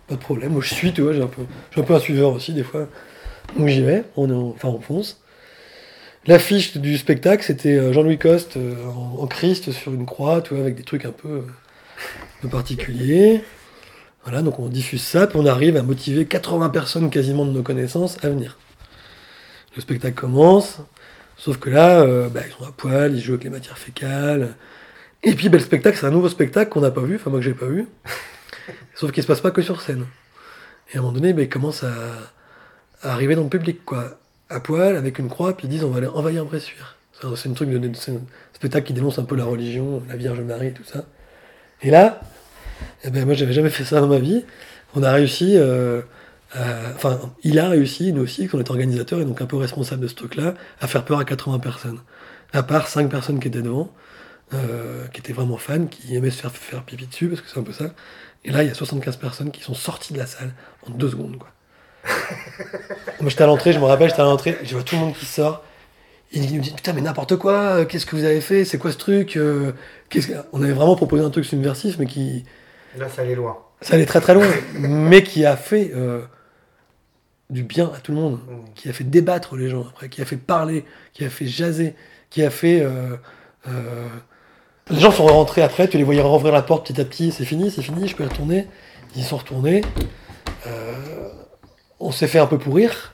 pas 0.08 0.16
de 0.16 0.20
problème. 0.22 0.54
Moi, 0.54 0.62
je 0.62 0.74
suis, 0.74 0.94
tu 0.94 1.02
vois, 1.02 1.12
j'ai 1.12 1.22
un, 1.22 1.28
peu, 1.28 1.42
un 1.76 1.82
peu 1.84 1.94
un 1.94 2.00
suiveur 2.00 2.32
aussi, 2.32 2.54
des 2.54 2.64
fois. 2.64 2.88
Donc 3.58 3.68
j'y 3.68 3.82
vais, 3.82 4.06
on, 4.16 4.52
enfin, 4.52 4.70
on 4.70 4.80
fonce. 4.80 5.22
L'affiche 6.26 6.78
du 6.78 6.98
spectacle, 6.98 7.44
c'était 7.44 7.78
euh, 7.78 7.92
Jean-Louis 7.92 8.18
Coste 8.18 8.56
euh, 8.56 8.76
en, 8.86 9.28
Christ 9.28 9.74
sur 9.74 9.94
une 9.94 10.06
croix, 10.06 10.42
tu 10.42 10.54
vois, 10.54 10.64
avec 10.64 10.76
des 10.76 10.84
trucs 10.84 11.04
un 11.04 11.12
peu, 11.12 11.28
euh, 11.28 11.46
peu 12.42 12.48
particuliers. 12.48 13.44
Voilà, 14.24 14.42
donc 14.42 14.58
on 14.58 14.70
diffuse 14.70 15.04
ça, 15.04 15.28
puis 15.28 15.38
on 15.38 15.46
arrive 15.46 15.76
à 15.76 15.84
motiver 15.84 16.26
80 16.26 16.70
personnes 16.70 17.10
quasiment 17.10 17.46
de 17.46 17.52
nos 17.52 17.62
connaissances 17.62 18.24
à 18.24 18.30
venir. 18.30 18.58
Le 19.76 19.82
spectacle 19.82 20.16
commence, 20.16 20.78
sauf 21.36 21.58
que 21.58 21.70
là, 21.70 22.06
bah, 22.30 22.40
ils 22.48 22.54
sont 22.54 22.64
à 22.64 22.72
poil, 22.72 23.14
ils 23.14 23.22
jouent 23.22 23.34
avec 23.34 23.44
les 23.44 23.50
matières 23.50 23.78
fécales. 23.78 24.56
Et 25.24 25.34
puis 25.34 25.50
bah, 25.50 25.58
le 25.58 25.64
spectacle, 25.64 25.98
c'est 26.00 26.06
un 26.06 26.12
nouveau 26.12 26.30
spectacle 26.30 26.72
qu'on 26.72 26.82
n'a 26.82 26.92
pas 26.92 27.02
vu, 27.02 27.16
enfin 27.16 27.32
moi 27.32 27.40
que 27.40 27.46
j'ai 27.46 27.54
pas 27.54 27.66
vu. 27.66 27.86
Sauf 28.96 29.12
qu'il 29.12 29.24
se 29.24 29.28
passe 29.28 29.42
pas 29.42 29.52
que 29.52 29.62
sur 29.62 29.82
scène. 29.82 30.06
Et 30.94 30.96
à 30.96 31.00
un 31.00 31.02
moment 31.02 31.16
donné, 31.16 31.34
bah, 31.34 31.42
ils 31.42 31.50
commencent 31.50 31.84
à, 31.84 31.94
à 33.02 33.12
arriver 33.12 33.36
dans 33.36 33.44
le 33.44 33.50
public, 33.50 33.84
quoi. 33.84 34.20
À 34.54 34.60
poil, 34.60 34.96
avec 34.96 35.18
une 35.18 35.30
croix, 35.30 35.58
puis 35.58 35.66
ils 35.68 35.70
disent 35.70 35.84
on 35.84 35.90
va 35.90 35.98
aller 35.98 36.08
envahir 36.08 36.46
Bressuire. 36.46 36.98
C'est 37.36 37.50
un, 37.50 37.54
truc 37.54 37.70
de, 37.70 37.92
spectacle 38.54 38.86
qui 38.86 38.94
dénonce 38.94 39.18
un 39.18 39.24
peu 39.24 39.36
la 39.36 39.46
religion, 39.46 40.04
la 40.08 40.16
Vierge 40.16 40.42
Marie 40.42 40.68
et 40.68 40.74
tout 40.74 40.84
ça. 40.84 41.06
Et 41.82 41.90
là, 41.90 42.22
eh 43.04 43.10
ben, 43.10 43.26
moi 43.26 43.34
j'avais 43.34 43.54
jamais 43.54 43.70
fait 43.70 43.84
ça 43.84 44.00
dans 44.00 44.08
ma 44.08 44.20
vie. 44.20 44.46
On 44.96 45.02
a 45.02 45.12
réussi, 45.12 45.54
euh, 45.58 46.02
à- 46.54 46.92
enfin, 46.94 47.20
il 47.44 47.58
a 47.58 47.68
réussi, 47.70 48.14
nous 48.14 48.22
aussi, 48.22 48.48
qu'on 48.48 48.60
est 48.60 48.70
organisateur 48.70 49.20
et 49.22 49.26
donc 49.26 49.42
un 49.42 49.46
peu 49.46 49.58
responsable 49.58 50.02
de 50.02 50.08
ce 50.08 50.16
truc-là, 50.16 50.54
à 50.82 50.88
faire 50.88 51.04
peur 51.04 51.18
à 51.18 51.26
80 51.26 51.60
personnes. 51.60 52.00
À 52.52 52.62
part 52.62 52.88
5 52.88 53.10
personnes 53.10 53.40
qui 53.40 53.48
étaient 53.48 53.64
devant, 53.64 53.92
euh, 54.54 55.08
qui 55.14 55.20
étaient 55.20 55.34
vraiment 55.34 55.58
fans, 55.58 55.88
qui 55.88 56.16
aimaient 56.16 56.30
se 56.30 56.42
faire 56.42 56.52
faire 56.52 56.84
pipi 56.84 57.08
dessus, 57.08 57.28
parce 57.28 57.42
que 57.42 57.50
c'est 57.50 57.60
un 57.60 57.64
peu 57.64 57.74
ça. 57.74 57.94
Et 58.46 58.52
là, 58.52 58.64
il 58.64 58.68
y 58.68 58.72
a 58.72 58.76
75 58.76 59.18
personnes 59.18 59.50
qui 59.52 59.64
sont 59.64 59.74
sorties 59.74 60.14
de 60.14 60.20
la 60.20 60.28
salle 60.28 60.54
en 60.86 60.92
deux 60.92 61.10
secondes, 61.10 61.38
quoi. 61.38 61.50
Moi, 63.22 63.30
j'étais 63.30 63.44
à 63.44 63.48
l'entrée, 63.48 63.74
je 63.74 63.80
me 63.80 63.86
rappelle, 63.86 64.10
j'étais 64.10 64.22
à 64.22 64.26
l'entrée, 64.26 64.58
je 64.64 64.74
vois 64.74 64.84
tout 64.84 64.96
le 64.96 65.02
monde 65.02 65.14
qui 65.16 65.26
sort. 65.26 65.64
Il 66.32 66.54
nous 66.56 66.62
dit 66.62 66.72
Putain, 66.72 66.94
mais 66.94 67.02
n'importe 67.02 67.36
quoi, 67.38 67.54
euh, 67.54 67.86
qu'est-ce 67.86 68.06
que 68.06 68.16
vous 68.16 68.24
avez 68.24 68.42
fait 68.42 68.66
C'est 68.66 68.78
quoi 68.78 68.92
ce 68.92 68.98
truc 68.98 69.38
euh, 69.38 69.72
que- 70.10 70.20
On 70.52 70.62
avait 70.64 70.74
vraiment 70.74 70.96
proposé 70.96 71.24
un 71.24 71.30
truc 71.30 71.46
subversif, 71.46 71.98
mais 72.00 72.06
qui. 72.06 72.44
Là, 72.98 73.08
ça 73.10 73.22
allait 73.22 73.36
loin. 73.36 73.58
Ça 73.82 73.96
allait 73.96 74.06
très 74.06 74.22
très 74.22 74.34
loin, 74.34 74.48
mais 74.80 75.24
qui 75.24 75.46
a 75.46 75.56
fait 75.56 75.92
euh, 75.96 76.22
du 77.50 77.64
bien 77.64 77.92
à 77.96 78.00
tout 78.00 78.12
le 78.14 78.18
monde, 78.18 78.40
Mm. 78.48 78.74
qui 78.76 78.90
a 78.90 78.94
fait 78.94 79.04
débattre 79.04 79.56
les 79.56 79.70
gens 79.70 79.86
après, 79.90 80.10
qui 80.10 80.22
a 80.22 80.26
fait 80.26 80.38
parler, 80.38 80.86
qui 81.14 81.24
a 81.26 81.30
fait 81.30 81.46
jaser, 81.46 81.94
qui 82.30 82.44
a 82.44 82.50
fait. 82.50 82.82
euh, 82.82 83.16
euh, 83.68 84.08
Les 84.90 85.00
gens 85.00 85.12
sont 85.12 85.26
rentrés 85.28 85.62
après, 85.62 85.88
tu 85.88 85.98
les 85.98 86.04
voyais 86.04 86.22
rouvrir 86.22 86.52
la 86.54 86.62
porte 86.62 86.88
petit 86.88 87.00
à 87.00 87.06
petit, 87.06 87.32
c'est 87.32 87.46
fini, 87.46 87.70
c'est 87.72 87.82
fini, 87.84 88.08
je 88.08 88.16
peux 88.16 88.24
retourner. 88.26 88.68
Ils 89.16 89.24
sont 89.24 89.38
retournés. 89.38 89.82
Euh, 90.66 91.30
on 92.08 92.12
s'est 92.12 92.28
fait 92.28 92.40
un 92.40 92.48
peu 92.48 92.58
pourrir. 92.58 93.14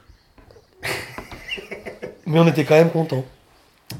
Mais 2.25 2.39
on 2.39 2.47
était 2.47 2.63
quand 2.63 2.75
même 2.75 2.89
contents. 2.91 3.25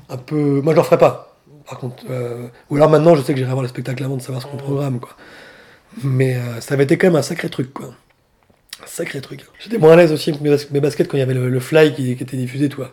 Un 0.09 0.17
peu. 0.17 0.61
Moi, 0.61 0.73
je 0.73 0.77
le 0.79 0.83
ferai 0.83 0.97
pas. 0.97 1.37
Par 1.67 1.79
contre. 1.79 2.03
euh, 2.09 2.47
Ou 2.69 2.75
alors 2.75 2.89
maintenant, 2.89 3.15
je 3.15 3.21
sais 3.21 3.33
que 3.33 3.39
j'irai 3.39 3.51
voir 3.51 3.63
le 3.63 3.67
spectacle 3.69 4.03
avant 4.03 4.17
de 4.17 4.21
savoir 4.21 4.41
ce 4.41 4.47
qu'on 4.47 4.57
programme, 4.57 4.99
quoi. 4.99 5.15
Mais 6.03 6.35
euh, 6.35 6.61
ça 6.61 6.75
avait 6.75 6.83
été 6.83 6.97
quand 6.97 7.07
même 7.07 7.15
un 7.15 7.21
sacré 7.23 7.49
truc, 7.49 7.73
quoi. 7.73 7.87
Un 8.83 8.87
sacré 8.87 9.19
truc. 9.21 9.41
J'étais 9.59 9.77
moins 9.77 9.93
à 9.93 9.95
l'aise 9.95 10.11
aussi 10.11 10.29
avec 10.29 10.41
mes, 10.41 10.49
bas- 10.49 10.63
mes 10.71 10.79
baskets 10.79 11.07
quand 11.07 11.17
il 11.17 11.21
y 11.21 11.23
avait 11.23 11.33
le, 11.33 11.49
le 11.49 11.59
fly 11.59 11.93
qui, 11.93 12.15
qui 12.15 12.23
était 12.23 12.37
diffusé, 12.37 12.69
toi. 12.69 12.91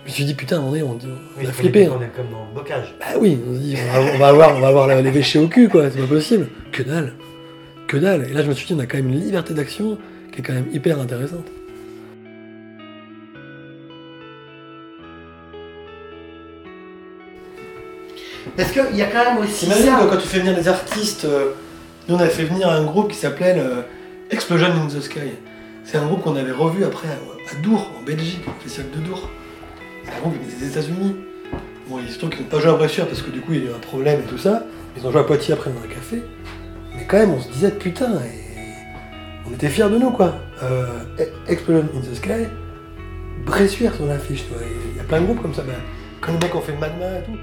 Je 0.00 0.10
me 0.10 0.14
suis 0.14 0.24
dit, 0.24 0.34
putain, 0.34 0.60
on, 0.60 0.74
est, 0.74 0.82
on, 0.82 0.92
on 0.92 0.98
Oui, 1.38 1.46
a 1.46 1.52
flippé. 1.52 1.88
On 1.88 2.00
est 2.00 2.08
comme 2.08 2.30
dans 2.30 2.46
le 2.48 2.54
bocage. 2.54 2.94
Bah 3.00 3.18
oui, 3.18 3.38
on 3.48 3.54
se 3.54 3.58
dit, 3.58 3.76
on 3.78 3.92
va, 4.00 4.12
on 4.14 4.18
va 4.18 4.28
avoir, 4.28 4.56
on 4.56 4.60
va 4.60 4.68
avoir 4.68 4.86
les 4.88 5.10
véchés 5.10 5.38
au 5.38 5.48
cul, 5.48 5.68
quoi, 5.68 5.90
c'est 5.90 6.00
pas 6.00 6.06
possible. 6.06 6.48
Que 6.72 6.82
dalle. 6.82 7.14
Que 7.86 7.96
dalle. 7.98 8.28
Et 8.30 8.32
là, 8.32 8.42
je 8.42 8.48
me 8.48 8.54
suis 8.54 8.66
dit, 8.66 8.74
on 8.74 8.78
a 8.80 8.86
quand 8.86 8.96
même 8.96 9.08
une 9.10 9.20
liberté 9.20 9.54
d'action 9.54 9.98
qui 10.34 10.40
est 10.40 10.42
quand 10.44 10.52
même 10.52 10.68
hyper 10.72 10.98
intéressante. 11.00 11.46
Parce 18.56 18.72
qu'il 18.72 18.96
y 18.96 19.02
a 19.02 19.06
quand 19.06 19.24
même 19.24 19.38
aussi 19.38 19.64
T'imagines 19.64 19.86
ça. 19.86 20.00
que 20.04 20.10
quand 20.10 20.16
tu 20.20 20.28
fais 20.28 20.40
venir 20.40 20.54
des 20.54 20.68
artistes, 20.68 21.24
euh, 21.24 21.52
nous 22.08 22.16
on 22.16 22.18
avait 22.18 22.30
fait 22.30 22.44
venir 22.44 22.68
un 22.68 22.84
groupe 22.84 23.10
qui 23.10 23.16
s'appelait 23.16 23.54
euh, 23.58 23.82
Explosion 24.30 24.66
in 24.66 24.86
the 24.88 25.00
Sky. 25.00 25.20
C'est 25.84 25.98
un 25.98 26.06
groupe 26.06 26.22
qu'on 26.22 26.36
avait 26.36 26.52
revu 26.52 26.84
après 26.84 27.08
à, 27.08 27.12
à 27.12 27.62
Dour, 27.62 27.90
en 27.98 28.02
Belgique, 28.04 28.42
au 28.46 28.62
festival 28.62 28.90
de 28.90 28.98
Dour. 29.06 29.28
C'est 30.04 30.12
un 30.12 30.20
groupe 30.20 30.34
des 30.60 30.66
États-Unis. 30.66 31.16
Bon, 31.88 31.98
il 32.04 32.10
se 32.12 32.18
trouve 32.18 32.30
qu'ils 32.30 32.42
n'ont 32.42 32.48
pas 32.48 32.60
joué 32.60 32.70
à 32.70 32.74
Bressuire 32.74 33.06
parce 33.06 33.22
que 33.22 33.30
du 33.30 33.40
coup 33.40 33.52
il 33.54 33.64
y 33.64 33.66
a 33.66 33.70
eu 33.70 33.74
un 33.74 33.78
problème 33.78 34.20
et 34.20 34.28
tout 34.30 34.38
ça. 34.38 34.64
Ils 34.96 35.06
ont 35.06 35.10
joué 35.10 35.20
à 35.20 35.24
Poitiers 35.24 35.54
après 35.54 35.70
dans 35.70 35.80
un 35.82 35.92
café. 35.94 36.22
Mais 36.96 37.04
quand 37.08 37.18
même, 37.18 37.30
on 37.32 37.40
se 37.40 37.48
disait 37.48 37.70
putain, 37.70 38.12
et 38.20 38.43
on 39.48 39.52
était 39.54 39.68
fiers 39.68 39.88
de 39.90 39.98
nous 39.98 40.10
quoi. 40.10 40.34
Euh, 40.62 40.86
E- 41.18 41.28
Explosion 41.48 41.86
in 41.96 42.00
the 42.00 42.14
Sky, 42.14 42.46
Bressuire 43.44 43.94
sur 43.94 44.06
l'affiche. 44.06 44.44
Il 44.92 44.96
y 44.96 45.00
a 45.00 45.04
plein 45.04 45.20
de 45.20 45.26
groupes 45.26 45.42
comme 45.42 45.54
ça. 45.54 45.62
Bah, 45.62 45.72
quand 46.20 46.32
les 46.32 46.38
mecs 46.38 46.54
ont 46.54 46.60
fait 46.60 46.72
Magma 46.76 47.18
et 47.18 47.22
tout. 47.24 47.36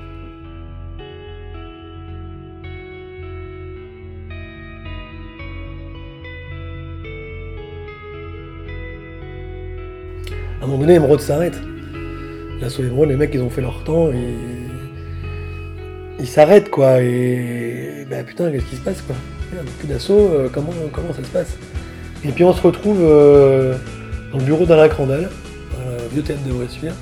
À 10.62 10.64
un 10.64 10.68
moment 10.68 10.80
donné, 10.80 10.96
Emerald 10.96 11.20
s'arrête. 11.22 11.58
L'assaut 12.62 12.84
Emerald, 12.84 13.10
les 13.12 13.18
mecs, 13.18 13.32
ils 13.34 13.42
ont 13.42 13.50
fait 13.50 13.62
leur 13.62 13.84
temps 13.84 14.12
et. 14.12 14.34
Ils 16.20 16.28
s'arrêtent, 16.28 16.70
quoi. 16.70 17.02
Et. 17.02 18.06
Bah 18.10 18.24
putain, 18.24 18.52
qu'est-ce 18.52 18.66
qui 18.66 18.76
se 18.76 18.82
passe, 18.82 19.02
quoi? 19.02 19.16
Merde, 19.54 19.68
Plus 19.80 19.88
d'assaut, 19.88 20.30
euh, 20.34 20.50
comment, 20.52 20.72
comment 20.94 21.14
ça 21.14 21.24
se 21.24 21.30
passe? 21.30 21.58
Et 22.24 22.32
puis 22.32 22.44
on 22.44 22.54
se 22.54 22.62
retrouve 22.62 23.00
euh, 23.02 23.76
dans 24.32 24.38
le 24.38 24.44
bureau 24.44 24.66
d'Alain 24.66 24.88
Crandal, 24.90 25.30
dans 25.72 26.08
vieux 26.14 26.22
théâtre 26.22 26.44
de 26.48 26.52
Bressuire. 26.54 26.94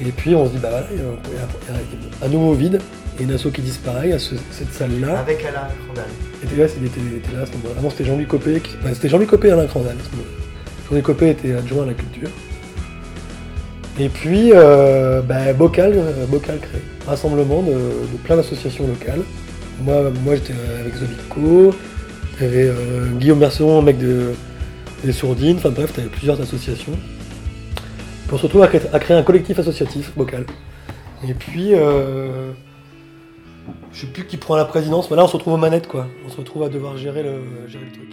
Et 0.00 0.12
puis 0.12 0.34
on 0.34 0.46
se 0.46 0.52
dit, 0.52 0.58
bah 0.58 0.68
voilà, 0.70 0.86
il 0.92 0.98
y 0.98 1.02
a, 1.02 2.26
un 2.26 2.28
nouveau 2.28 2.54
vide 2.54 2.80
et 3.18 3.24
une 3.24 3.32
asso 3.32 3.48
qui 3.52 3.60
disparaît. 3.60 4.08
Il 4.08 4.10
y 4.10 4.14
a 4.14 4.18
ce- 4.18 4.34
cette 4.50 4.72
salle-là. 4.72 5.18
Avec 5.18 5.44
Alain 5.44 5.68
Crandal. 5.84 6.06
Et 6.42 6.46
était 6.46 6.56
là, 6.56 6.66
il 6.80 6.86
était, 6.86 7.00
là 7.36 7.42
à 7.42 7.46
ce 7.46 7.52
moment-là. 7.52 7.74
Avant, 7.78 7.90
c'était 7.90 8.04
Jean-Louis 8.04 8.26
Copé. 8.26 8.60
Qui... 8.60 8.76
enfin, 8.80 8.94
c'était 8.94 9.08
Jean-Louis 9.10 9.26
Copé 9.26 9.48
et 9.48 9.50
Alain 9.50 9.66
Crandal 9.66 9.96
à 10.00 10.04
ce 10.04 10.10
moment-là. 10.16 10.44
Jean-Louis 10.88 11.02
Copé 11.02 11.30
était 11.30 11.52
adjoint 11.54 11.82
à 11.82 11.86
la 11.86 11.94
culture. 11.94 12.30
Et 13.98 14.08
puis, 14.08 14.52
euh, 14.54 15.20
bah, 15.20 15.52
Bocal, 15.52 15.92
euh, 15.94 16.24
Bocal 16.26 16.58
crée. 16.60 16.80
Rassemblement 17.06 17.62
de, 17.62 17.72
de 17.72 18.16
plein 18.24 18.36
d'associations 18.36 18.86
locales, 18.86 19.20
moi, 19.82 20.10
moi 20.24 20.36
j'étais 20.36 20.54
avec 20.80 20.94
Zobico, 20.94 21.74
t'avais 22.40 22.64
euh, 22.68 23.06
Guillaume 23.18 23.38
Merceron, 23.38 23.82
mec 23.82 23.98
de, 23.98 24.32
des 25.04 25.12
Sourdines, 25.12 25.56
enfin 25.58 25.70
bref, 25.70 25.92
t'avais 25.92 26.08
plusieurs 26.08 26.40
associations. 26.40 26.92
Puis 28.26 28.32
on 28.34 28.36
se 28.38 28.42
retrouve 28.42 28.62
à, 28.62 28.68
créer- 28.68 29.14
un 29.16 29.22
collectif 29.22 29.58
associatif 29.58 30.12
vocal. 30.16 30.46
Et 31.28 31.34
puis, 31.34 31.74
euh, 31.74 32.50
je 33.92 34.00
sais 34.00 34.06
plus 34.06 34.24
qui 34.26 34.36
prend 34.38 34.56
la 34.56 34.64
présidence, 34.64 35.10
mais 35.10 35.16
là 35.16 35.24
on 35.24 35.28
se 35.28 35.34
retrouve 35.34 35.52
aux 35.54 35.58
manettes 35.58 35.86
quoi. 35.86 36.06
On 36.26 36.30
se 36.30 36.36
retrouve 36.36 36.62
à 36.62 36.68
devoir 36.68 36.96
gérer 36.96 37.22
le, 37.22 37.40
gérer 37.68 37.84
le 37.84 37.92
truc. 37.92 38.08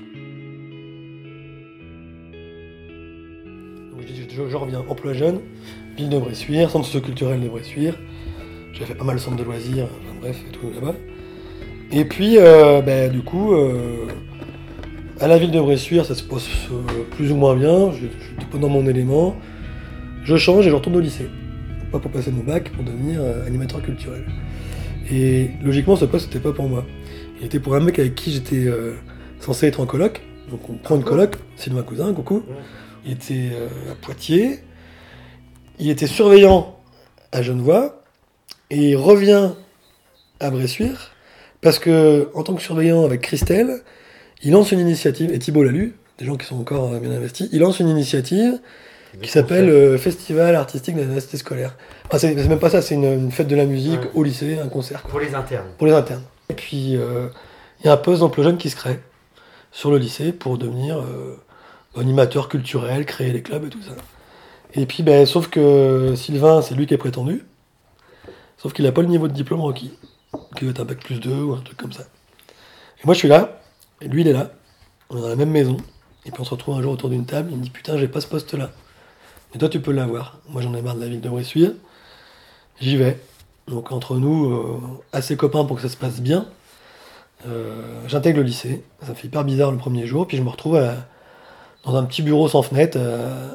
Donc 3.92 4.02
je, 4.08 4.36
je- 4.36 4.50
je 4.50 4.56
reviens, 4.58 4.84
emploi 4.90 5.14
jeune, 5.14 5.40
ville 5.96 6.10
de 6.10 6.18
Bressuire, 6.20 6.70
centre 6.70 6.86
socioculturel 6.86 7.40
de 7.42 7.48
Bressuire. 7.48 7.96
J'ai 8.74 8.86
fait 8.86 8.94
pas 8.96 9.06
mal 9.06 9.16
de 9.16 9.22
centres 9.22 9.38
de 9.38 9.44
loisirs, 9.44 9.86
enfin 9.86 10.16
bref, 10.22 10.38
et 10.48 10.52
tout 10.52 10.70
là-bas. 10.74 10.94
Et 11.92 12.06
puis, 12.06 12.38
euh, 12.38 12.82
ben, 12.82 13.12
du 13.12 13.22
coup, 13.22 13.54
euh, 13.54 14.08
à 15.20 15.28
la 15.28 15.38
ville 15.38 15.52
de 15.52 15.60
Bressuire, 15.60 16.06
ça 16.06 16.16
se 16.16 16.24
passe 16.24 16.48
euh, 16.72 17.04
plus 17.12 17.32
ou 17.32 17.36
moins 17.36 17.56
bien. 17.56 17.92
Je 17.92 18.04
n'étais 18.04 18.46
pas 18.52 18.58
dans 18.58 18.70
mon 18.70 18.86
élément. 18.88 19.36
Je 20.24 20.36
change 20.36 20.68
et 20.68 20.70
je 20.70 20.76
retourne 20.76 20.98
au 20.98 21.00
lycée. 21.00 21.30
Pas 21.92 22.00
pour 22.00 22.12
passer 22.12 22.32
mon 22.32 22.44
bac, 22.44 22.72
pour 22.72 22.84
devenir 22.84 23.22
animateur 23.46 23.82
culturel. 23.82 24.26
Et 25.10 25.52
logiquement, 25.64 25.96
ce 25.96 26.04
poste, 26.04 26.26
c'était 26.26 26.42
pas 26.42 26.52
pour 26.52 26.68
moi. 26.68 26.86
Il 27.40 27.46
était 27.46 27.62
pour 27.62 27.76
un 27.76 27.80
mec 27.80 27.98
avec 27.98 28.16
qui 28.16 28.32
j'étais 28.32 28.66
censé 29.40 29.68
être 29.68 29.80
en 29.80 29.86
coloc. 29.86 30.22
Donc 30.52 30.70
on 30.70 30.74
prend 30.74 30.98
une 30.98 31.06
coloc, 31.06 31.38
Sylvain 31.56 31.84
Cousin, 31.84 32.14
coucou. 32.14 32.44
Il 33.06 33.14
était 33.14 33.52
à 33.90 33.96
Poitiers. 33.96 34.60
Il 35.80 35.90
était 35.90 36.08
surveillant 36.08 36.76
à 37.32 37.42
Genevois. 37.42 38.04
Et 38.70 38.90
il 38.90 38.96
revient 38.98 39.52
à 40.42 40.50
Bressuire. 40.50 41.14
Parce 41.62 41.80
que, 41.80 42.30
en 42.34 42.44
tant 42.44 42.54
que 42.54 42.62
surveillant 42.62 43.04
avec 43.04 43.22
Christelle, 43.22 43.82
il 44.44 44.52
lance 44.52 44.72
une 44.72 44.80
initiative, 44.80 45.32
et 45.34 45.40
Thibault 45.40 45.64
l'a 45.64 45.72
lu, 45.72 45.96
des 46.20 46.26
gens 46.26 46.36
qui 46.36 46.46
sont 46.46 46.60
encore 46.60 46.94
euh, 46.94 47.00
bien 47.00 47.12
investis, 47.12 47.50
il 47.52 47.60
lance 47.60 47.80
une 47.80 47.90
initiative 47.90 48.60
qui 49.22 49.30
s'appelle 49.32 49.70
euh, 49.70 49.98
Festival 49.98 50.56
artistique 50.56 50.96
de 50.96 51.00
la 51.02 51.08
diversité 51.08 51.38
scolaire. 51.38 51.76
Enfin, 52.06 52.20
c'est 52.20 52.36
même 52.36 52.60
pas 52.60 52.70
ça, 52.70 52.82
c'est 52.84 52.94
une, 52.96 53.06
une 53.06 53.32
fête 53.32 53.48
de 53.48 53.56
la 53.56 53.66
musique 53.66 54.00
Ouais. 54.02 54.10
au 54.14 54.24
lycée, 54.24 54.60
un 54.60 54.68
concert 54.68 55.02
quoi, 55.02 55.12
Pour 55.12 55.20
les 55.20 55.34
internes. 55.34 55.68
pour 55.78 55.88
les 55.88 55.94
internes. 55.94 56.24
Et 56.50 56.54
puis, 56.54 56.96
euh, 56.96 57.28
il 57.82 57.88
y 57.88 57.90
a 57.90 57.94
un 57.94 57.98
poste 57.98 58.20
d'emploi 58.20 58.44
jeune 58.44 58.58
qui 58.58 58.70
se 58.70 58.76
crée 58.76 59.00
sur 59.72 59.90
le 59.92 59.98
lycée 59.98 60.32
pour 60.32 60.58
devenir 60.60 61.00
euh, 61.00 61.36
animateur 62.00 62.48
culturel, 62.50 63.06
créer 63.06 63.32
les 63.32 63.42
clubs 63.42 63.66
et 63.66 63.70
tout 63.70 63.82
ça. 63.82 63.94
Et 64.76 64.86
puis, 64.86 65.02
ben, 65.02 65.26
sauf 65.26 65.48
que 65.50 66.14
Sylvain, 66.16 66.62
c'est 66.62 66.76
lui 66.76 66.86
qui 66.86 66.94
est 66.94 66.98
prétendu, 67.00 67.44
sauf 68.58 68.74
qu'il 68.74 68.86
n'a 68.86 68.92
pas 68.92 69.02
le 69.02 69.08
niveau 69.08 69.28
de 69.28 69.34
diplôme 69.34 69.62
requis, 69.62 69.92
qui 70.58 70.66
doit 70.66 70.72
être 70.72 70.82
un 70.82 70.86
bac 70.86 71.00
plus 71.00 71.20
2 71.20 71.32
ou 71.32 71.54
un 71.54 71.62
truc 71.62 71.78
comme 71.78 71.94
ça. 71.94 72.04
Et 73.00 73.06
moi, 73.06 73.14
je 73.14 73.20
suis 73.20 73.28
là, 73.28 73.62
et 74.02 74.08
lui, 74.08 74.22
il 74.22 74.28
est 74.28 74.34
là, 74.34 74.52
on 75.10 75.18
est 75.18 75.22
dans 75.22 75.30
la 75.30 75.36
même 75.36 75.52
maison, 75.52 75.78
et 76.26 76.32
puis 76.32 76.42
on 76.42 76.44
se 76.44 76.50
retrouve 76.50 76.76
un 76.76 76.82
jour 76.82 76.94
autour 76.94 77.10
d'une 77.10 77.26
table, 77.26 77.50
il 77.52 77.58
me 77.58 77.64
dit 77.64 77.70
Putain, 77.70 77.98
j'ai 77.98 78.08
pas 78.08 78.22
ce 78.22 78.28
poste-là. 78.28 78.72
Mais 79.54 79.60
toi, 79.60 79.70
tu 79.70 79.80
peux 79.80 79.92
l'avoir. 79.92 80.40
Moi, 80.50 80.62
j'en 80.62 80.74
ai 80.74 80.82
marre 80.82 80.96
de 80.96 81.02
la 81.02 81.08
ville 81.08 81.22
de 81.22 81.30
Bressuire. 81.30 81.72
J'y 82.82 82.98
vais. 82.98 83.20
Donc, 83.68 83.92
entre 83.92 84.18
nous, 84.18 84.52
euh, 84.52 84.80
assez 85.14 85.38
copains 85.38 85.64
pour 85.64 85.78
que 85.78 85.82
ça 85.82 85.90
se 85.90 85.98
passe 85.98 86.20
bien. 86.20 86.48
Euh, 87.48 88.02
J'intègre 88.08 88.40
le 88.40 88.44
lycée. 88.44 88.84
Ça 89.02 89.14
fait 89.14 89.28
hyper 89.28 89.44
bizarre 89.46 89.72
le 89.72 89.78
premier 89.78 90.06
jour. 90.06 90.28
Puis 90.28 90.38
je 90.38 90.44
me 90.44 90.50
retrouve 90.50 90.82
dans 91.86 91.96
un 91.96 92.04
petit 92.04 92.22
bureau 92.22 92.50
sans 92.50 92.62
fenêtre 92.62 92.98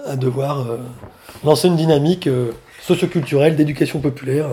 à 0.06 0.16
devoir 0.16 0.60
euh, 0.60 0.78
lancer 1.44 1.68
une 1.68 1.76
dynamique 1.76 2.28
socioculturelle 2.80 3.54
d'éducation 3.56 4.00
populaire 4.00 4.48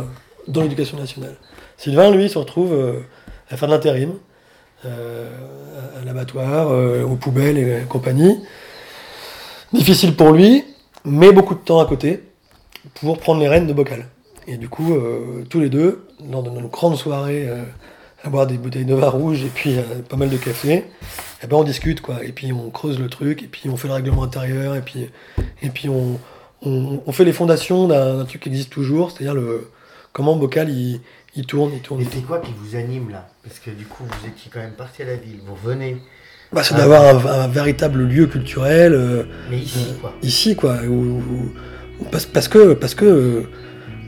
dans 0.49 0.61
l'éducation 0.61 0.97
nationale. 0.97 1.35
Sylvain, 1.77 2.11
lui, 2.11 2.29
se 2.29 2.37
retrouve 2.37 2.73
euh, 2.73 2.99
à 3.49 3.57
faire 3.57 3.67
de 3.67 3.73
l'intérim, 3.73 4.13
euh, 4.85 5.29
à 6.01 6.05
l'abattoir, 6.05 6.69
euh, 6.71 7.03
aux 7.03 7.15
poubelles 7.15 7.57
et 7.57 7.83
compagnie. 7.87 8.39
Difficile 9.71 10.15
pour 10.15 10.31
lui, 10.31 10.65
mais 11.05 11.31
beaucoup 11.31 11.53
de 11.53 11.59
temps 11.59 11.79
à 11.79 11.85
côté 11.85 12.23
pour 12.95 13.17
prendre 13.19 13.39
les 13.39 13.47
rênes 13.47 13.67
de 13.67 13.73
bocal. 13.73 14.07
Et 14.47 14.57
du 14.57 14.67
coup, 14.67 14.97
tous 15.47 15.59
les 15.59 15.69
deux, 15.69 16.07
lors 16.31 16.41
de 16.41 16.49
nos 16.49 16.67
grandes 16.69 16.97
soirées, 16.97 17.47
à 18.23 18.29
boire 18.29 18.47
des 18.47 18.57
bouteilles 18.57 18.85
de 18.85 18.95
vin 18.95 19.09
rouge 19.09 19.43
et 19.43 19.49
puis 19.53 19.75
pas 20.09 20.17
mal 20.17 20.29
de 20.29 20.37
café, 20.37 20.85
eh 21.43 21.47
ben 21.47 21.57
on 21.57 21.63
discute 21.63 22.01
quoi. 22.01 22.23
Et 22.23 22.31
puis 22.31 22.51
on 22.51 22.71
creuse 22.71 22.97
le 22.97 23.09
truc, 23.09 23.43
et 23.43 23.47
puis 23.47 23.69
on 23.69 23.77
fait 23.77 23.87
le 23.87 23.93
règlement 23.93 24.23
intérieur, 24.23 24.75
et 24.75 24.81
puis, 24.81 25.07
et 25.61 25.69
puis 25.69 25.87
on, 25.87 26.19
on, 26.63 27.11
fait 27.11 27.25
les 27.25 27.33
fondations 27.33 27.87
d'un 27.87 28.25
truc 28.25 28.41
qui 28.41 28.49
existe 28.49 28.71
toujours, 28.71 29.11
c'est-à-dire 29.11 29.35
le 29.35 29.69
comment 30.19 30.35
bocal 30.35 30.69
il, 30.69 30.99
il 31.37 31.45
tourne, 31.45 31.71
il 31.73 31.79
tourne. 31.79 32.01
Et 32.01 32.07
c'est 32.11 32.19
quoi 32.25 32.39
qui 32.39 32.51
vous 32.61 32.75
anime 32.75 33.09
là? 33.09 33.29
Parce 33.41 33.59
que 33.59 33.69
du 33.71 33.85
coup, 33.85 34.03
vous 34.03 34.27
étiez 34.27 34.51
quand 34.53 34.59
même 34.59 34.73
parti 34.73 35.01
à 35.01 35.05
la 35.05 35.15
ville, 35.15 35.39
vous 35.47 35.55
revenez, 35.55 35.95
Bah, 36.51 36.61
c'est 36.61 36.75
d'avoir 36.75 37.03
un, 37.15 37.43
un 37.43 37.47
véritable 37.47 38.03
lieu 38.03 38.27
culturel. 38.27 38.93
euh, 38.93 39.23
mais 39.49 39.59
ici 39.59 39.85
quoi. 40.01 40.13
ici 40.21 40.55
quoi 40.57 40.75
où- 40.85 40.91
où- 40.93 41.51
où- 42.01 42.05
parce, 42.11 42.25
parce 42.25 42.47
que 42.49 42.73
parce 42.73 42.95
que 42.95 43.45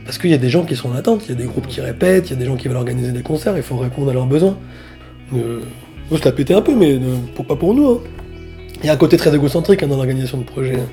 parce 0.04 0.18
qu'il 0.18 0.30
y 0.30 0.34
a 0.34 0.38
des 0.46 0.50
gens 0.50 0.64
qui 0.64 0.76
sont 0.76 0.90
en 0.90 0.94
attente 0.96 1.22
il 1.26 1.30
y 1.30 1.32
a 1.32 1.40
des 1.44 1.46
groupes 1.46 1.66
qui 1.68 1.80
répètent 1.80 2.26
il 2.28 2.32
y 2.34 2.36
a 2.36 2.38
des 2.38 2.46
gens 2.46 2.56
qui 2.56 2.66
veulent 2.68 2.76
organiser 2.76 3.12
des 3.12 3.22
concerts 3.22 3.56
il 3.56 3.62
faut 3.62 3.76
répondre 3.78 4.10
à 4.10 4.12
leurs 4.12 4.26
besoins 4.26 4.56
euh, 5.34 5.60
on 6.10 6.16
se 6.18 6.24
l'a 6.24 6.32
pété 6.32 6.52
un 6.54 6.62
peu 6.62 6.74
mais 6.74 6.94
euh, 6.94 7.00
pour, 7.34 7.46
pas 7.46 7.54
pour 7.56 7.74
nous 7.74 7.88
hein. 7.90 8.00
il 8.82 8.86
y 8.86 8.88
a 8.88 8.92
un 8.92 8.96
côté 8.96 9.16
très 9.16 9.32
égocentrique 9.34 9.82
hein, 9.82 9.86
dans 9.88 9.96
l'organisation 9.96 10.38
de 10.38 10.44
projet 10.44 10.74
hein. 10.76 10.88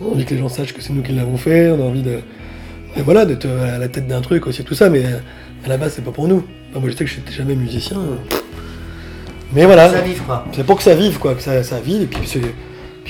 on 0.00 0.06
a 0.06 0.10
envie 0.14 0.24
que 0.24 0.32
les 0.34 0.40
gens 0.40 0.48
sachent 0.48 0.72
que 0.72 0.80
c'est 0.80 0.92
nous 0.94 1.02
qui 1.02 1.12
l'avons 1.12 1.36
fait 1.36 1.70
on 1.70 1.80
a 1.84 1.84
envie 1.84 2.02
de 2.02 2.20
et 2.96 3.02
voilà 3.02 3.24
d'être 3.26 3.46
à 3.46 3.78
la 3.78 3.88
tête 3.88 4.06
d'un 4.06 4.20
truc 4.20 4.46
aussi 4.46 4.64
tout 4.64 4.74
ça 4.74 4.88
mais 4.90 5.04
à 5.64 5.68
la 5.68 5.76
base 5.76 5.94
c'est 5.96 6.04
pas 6.04 6.12
pour 6.12 6.28
nous 6.28 6.44
Enfin, 6.70 6.80
moi 6.80 6.90
je 6.90 6.96
sais 6.96 7.04
que 7.04 7.10
je 7.10 7.16
n'étais 7.18 7.32
jamais 7.32 7.54
musicien 7.54 7.98
mais 9.54 9.64
voilà 9.66 9.88
c'est 10.52 10.64
pour 10.66 10.76
que 10.76 10.82
ça 10.82 10.94
vive, 10.94 11.18
quoi, 11.18 11.34
que 11.34 11.42
ça, 11.42 11.62
ça 11.62 11.78
vive, 11.80 12.02
et 12.02 12.06
puis, 12.06 12.20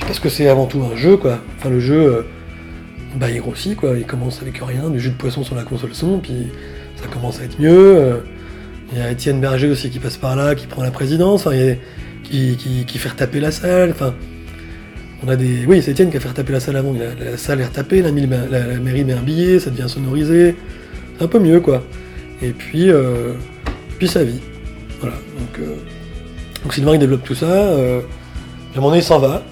parce 0.01 0.19
que 0.19 0.29
c'est 0.29 0.47
avant 0.47 0.67
tout 0.67 0.83
un 0.83 0.95
jeu, 0.95 1.17
quoi. 1.17 1.39
Enfin, 1.57 1.69
le 1.69 1.79
jeu, 1.79 1.95
euh, 1.95 2.21
bah, 3.15 3.31
il 3.31 3.39
grossit, 3.39 3.75
quoi. 3.75 3.97
Il 3.97 4.05
commence 4.05 4.41
avec 4.41 4.59
rien, 4.59 4.89
du 4.89 4.99
jus 4.99 5.09
de 5.09 5.15
poisson 5.15 5.43
sur 5.43 5.55
la 5.55 5.63
console 5.63 5.93
son, 5.93 6.19
puis 6.19 6.47
ça 6.97 7.07
commence 7.07 7.39
à 7.39 7.45
être 7.45 7.59
mieux. 7.59 7.97
euh. 7.97 8.17
Il 8.91 8.99
y 8.99 9.01
a 9.01 9.09
Étienne 9.09 9.41
Berger 9.41 9.69
aussi 9.71 9.89
qui 9.89 9.97
passe 9.97 10.17
par 10.17 10.35
là, 10.35 10.53
qui 10.53 10.67
prend 10.67 10.83
la 10.83 10.91
présidence, 10.91 11.47
qui, 12.23 12.55
qui, 12.57 12.85
qui 12.85 12.97
fait 12.99 13.09
retaper 13.09 13.39
la 13.39 13.49
salle, 13.51 13.91
enfin. 13.91 14.13
On 15.25 15.29
a 15.29 15.35
des... 15.35 15.65
Oui, 15.65 15.81
c'est 15.81 15.91
Étienne 15.91 16.11
qui 16.11 16.17
a 16.17 16.19
fait 16.19 16.27
retaper 16.29 16.53
la 16.53 16.59
salle 16.59 16.75
avant, 16.75 16.93
il 16.93 17.01
a- 17.01 17.31
la 17.31 17.37
salle 17.37 17.61
est 17.61 17.65
retapée, 17.65 18.01
la, 18.01 18.11
mairie 18.11 18.27
met- 18.27 18.47
la- 18.49 18.67
la 18.67 19.17
un 19.17 19.23
billet, 19.23 19.59
ça 19.59 19.71
devient 19.71 19.89
sonorisé, 19.89 20.55
c'est 21.17 21.23
un 21.23 21.27
peu 21.27 21.39
mieux, 21.39 21.59
quoi. 21.61 21.83
Et 22.41 22.51
puis, 22.51 22.89
euh, 22.89 23.33
puis 23.97 24.07
ça 24.07 24.23
vit. 24.23 24.41
Voilà, 24.99 25.15
donc... 25.39 25.59
euh, 25.59 25.75
donc 26.63 26.73
Sylvain 26.73 26.93
il 26.95 26.99
développe 26.99 27.23
tout 27.23 27.35
ça. 27.35 27.45
Euh, 27.45 27.99
à 27.99 28.73
un 28.73 28.75
moment 28.77 28.87
donné 28.89 29.01
il 29.01 29.03
s'en 29.05 29.19
va. 29.19 29.43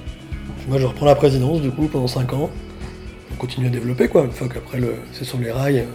Moi 0.67 0.79
je 0.79 0.86
reprends 0.88 1.05
la 1.05 1.13
présidence 1.13 1.62
du 1.62 1.69
coup 1.69 1.86
pendant 1.86 2.07
5 2.07 2.33
ans. 2.33 2.49
On 3.31 3.36
continue 3.36 3.67
à 3.67 3.69
développer 3.69 4.07
quoi. 4.07 4.23
Une 4.23 4.31
fois 4.31 4.47
qu'après 4.51 4.79
le 4.79 4.95
c'est 5.12 5.23
sur 5.23 5.38
les 5.38 5.51
rails, 5.51 5.81
euh, 5.81 5.86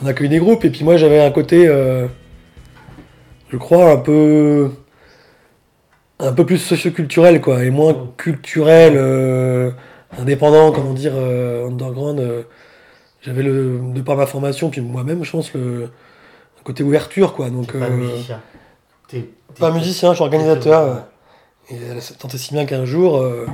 on 0.00 0.06
accueille 0.06 0.28
des 0.28 0.38
groupes. 0.38 0.64
Et 0.64 0.70
puis 0.70 0.84
moi 0.84 0.96
j'avais 0.98 1.20
un 1.20 1.32
côté, 1.32 1.66
euh, 1.66 2.06
je 3.50 3.56
crois 3.56 3.90
un 3.90 3.96
peu 3.96 4.70
un 6.18 6.32
peu 6.32 6.46
plus 6.46 6.58
socioculturel 6.58 7.40
quoi, 7.40 7.64
et 7.64 7.70
moins 7.70 8.10
culturel, 8.16 8.94
euh, 8.96 9.70
indépendant, 10.18 10.72
comment 10.72 10.92
dire, 10.94 11.12
euh, 11.14 11.68
underground. 11.68 12.20
euh. 12.20 12.42
j'avais 13.22 13.42
le 13.42 13.80
de 13.94 14.00
par 14.02 14.16
ma 14.16 14.26
formation 14.26 14.70
puis 14.70 14.80
moi-même 14.80 15.24
je 15.24 15.30
pense 15.30 15.52
le 15.54 15.84
un 16.58 16.62
côté 16.64 16.82
ouverture 16.82 17.34
quoi. 17.34 17.50
Donc 17.50 17.72
T'es 17.72 17.78
pas 17.78 17.86
euh, 17.86 17.90
musicien. 17.96 18.40
T'es- 19.08 19.28
t'es- 19.54 19.60
pas 19.60 19.70
musicien, 19.70 20.10
je 20.10 20.14
suis 20.16 20.22
organisateur. 20.24 21.06
Et 21.70 21.74
elle 21.90 22.00
s'est 22.00 22.14
tant 22.14 22.28
et 22.28 22.38
si 22.38 22.54
bien 22.54 22.64
qu'un 22.64 22.84
jour, 22.84 23.18
euh, 23.18 23.44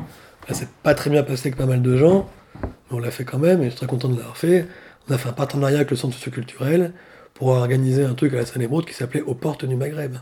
là 0.48 0.54
c'est 0.54 0.68
pas 0.82 0.94
très 0.94 1.10
bien 1.10 1.22
passé 1.22 1.48
avec 1.48 1.56
pas 1.58 1.66
mal 1.66 1.80
de 1.82 1.96
gens, 1.96 2.28
mais 2.62 2.68
on 2.96 2.98
l'a 2.98 3.10
fait 3.10 3.24
quand 3.24 3.38
même 3.38 3.60
et 3.62 3.64
je 3.66 3.70
suis 3.70 3.78
très 3.78 3.86
content 3.86 4.08
de 4.08 4.16
l'avoir 4.16 4.36
fait. 4.36 4.66
On 5.08 5.14
a 5.14 5.18
fait 5.18 5.30
un 5.30 5.32
partenariat 5.32 5.78
avec 5.78 5.90
le 5.90 5.96
centre 5.96 6.14
socioculturel 6.14 6.92
pour 7.34 7.48
organiser 7.48 8.04
un 8.04 8.14
truc 8.14 8.34
à 8.34 8.36
la 8.36 8.46
seine 8.46 8.62
émeraude 8.62 8.84
qui 8.84 8.94
s'appelait 8.94 9.22
Aux 9.22 9.34
portes 9.34 9.64
du 9.64 9.74
Maghreb. 9.74 10.14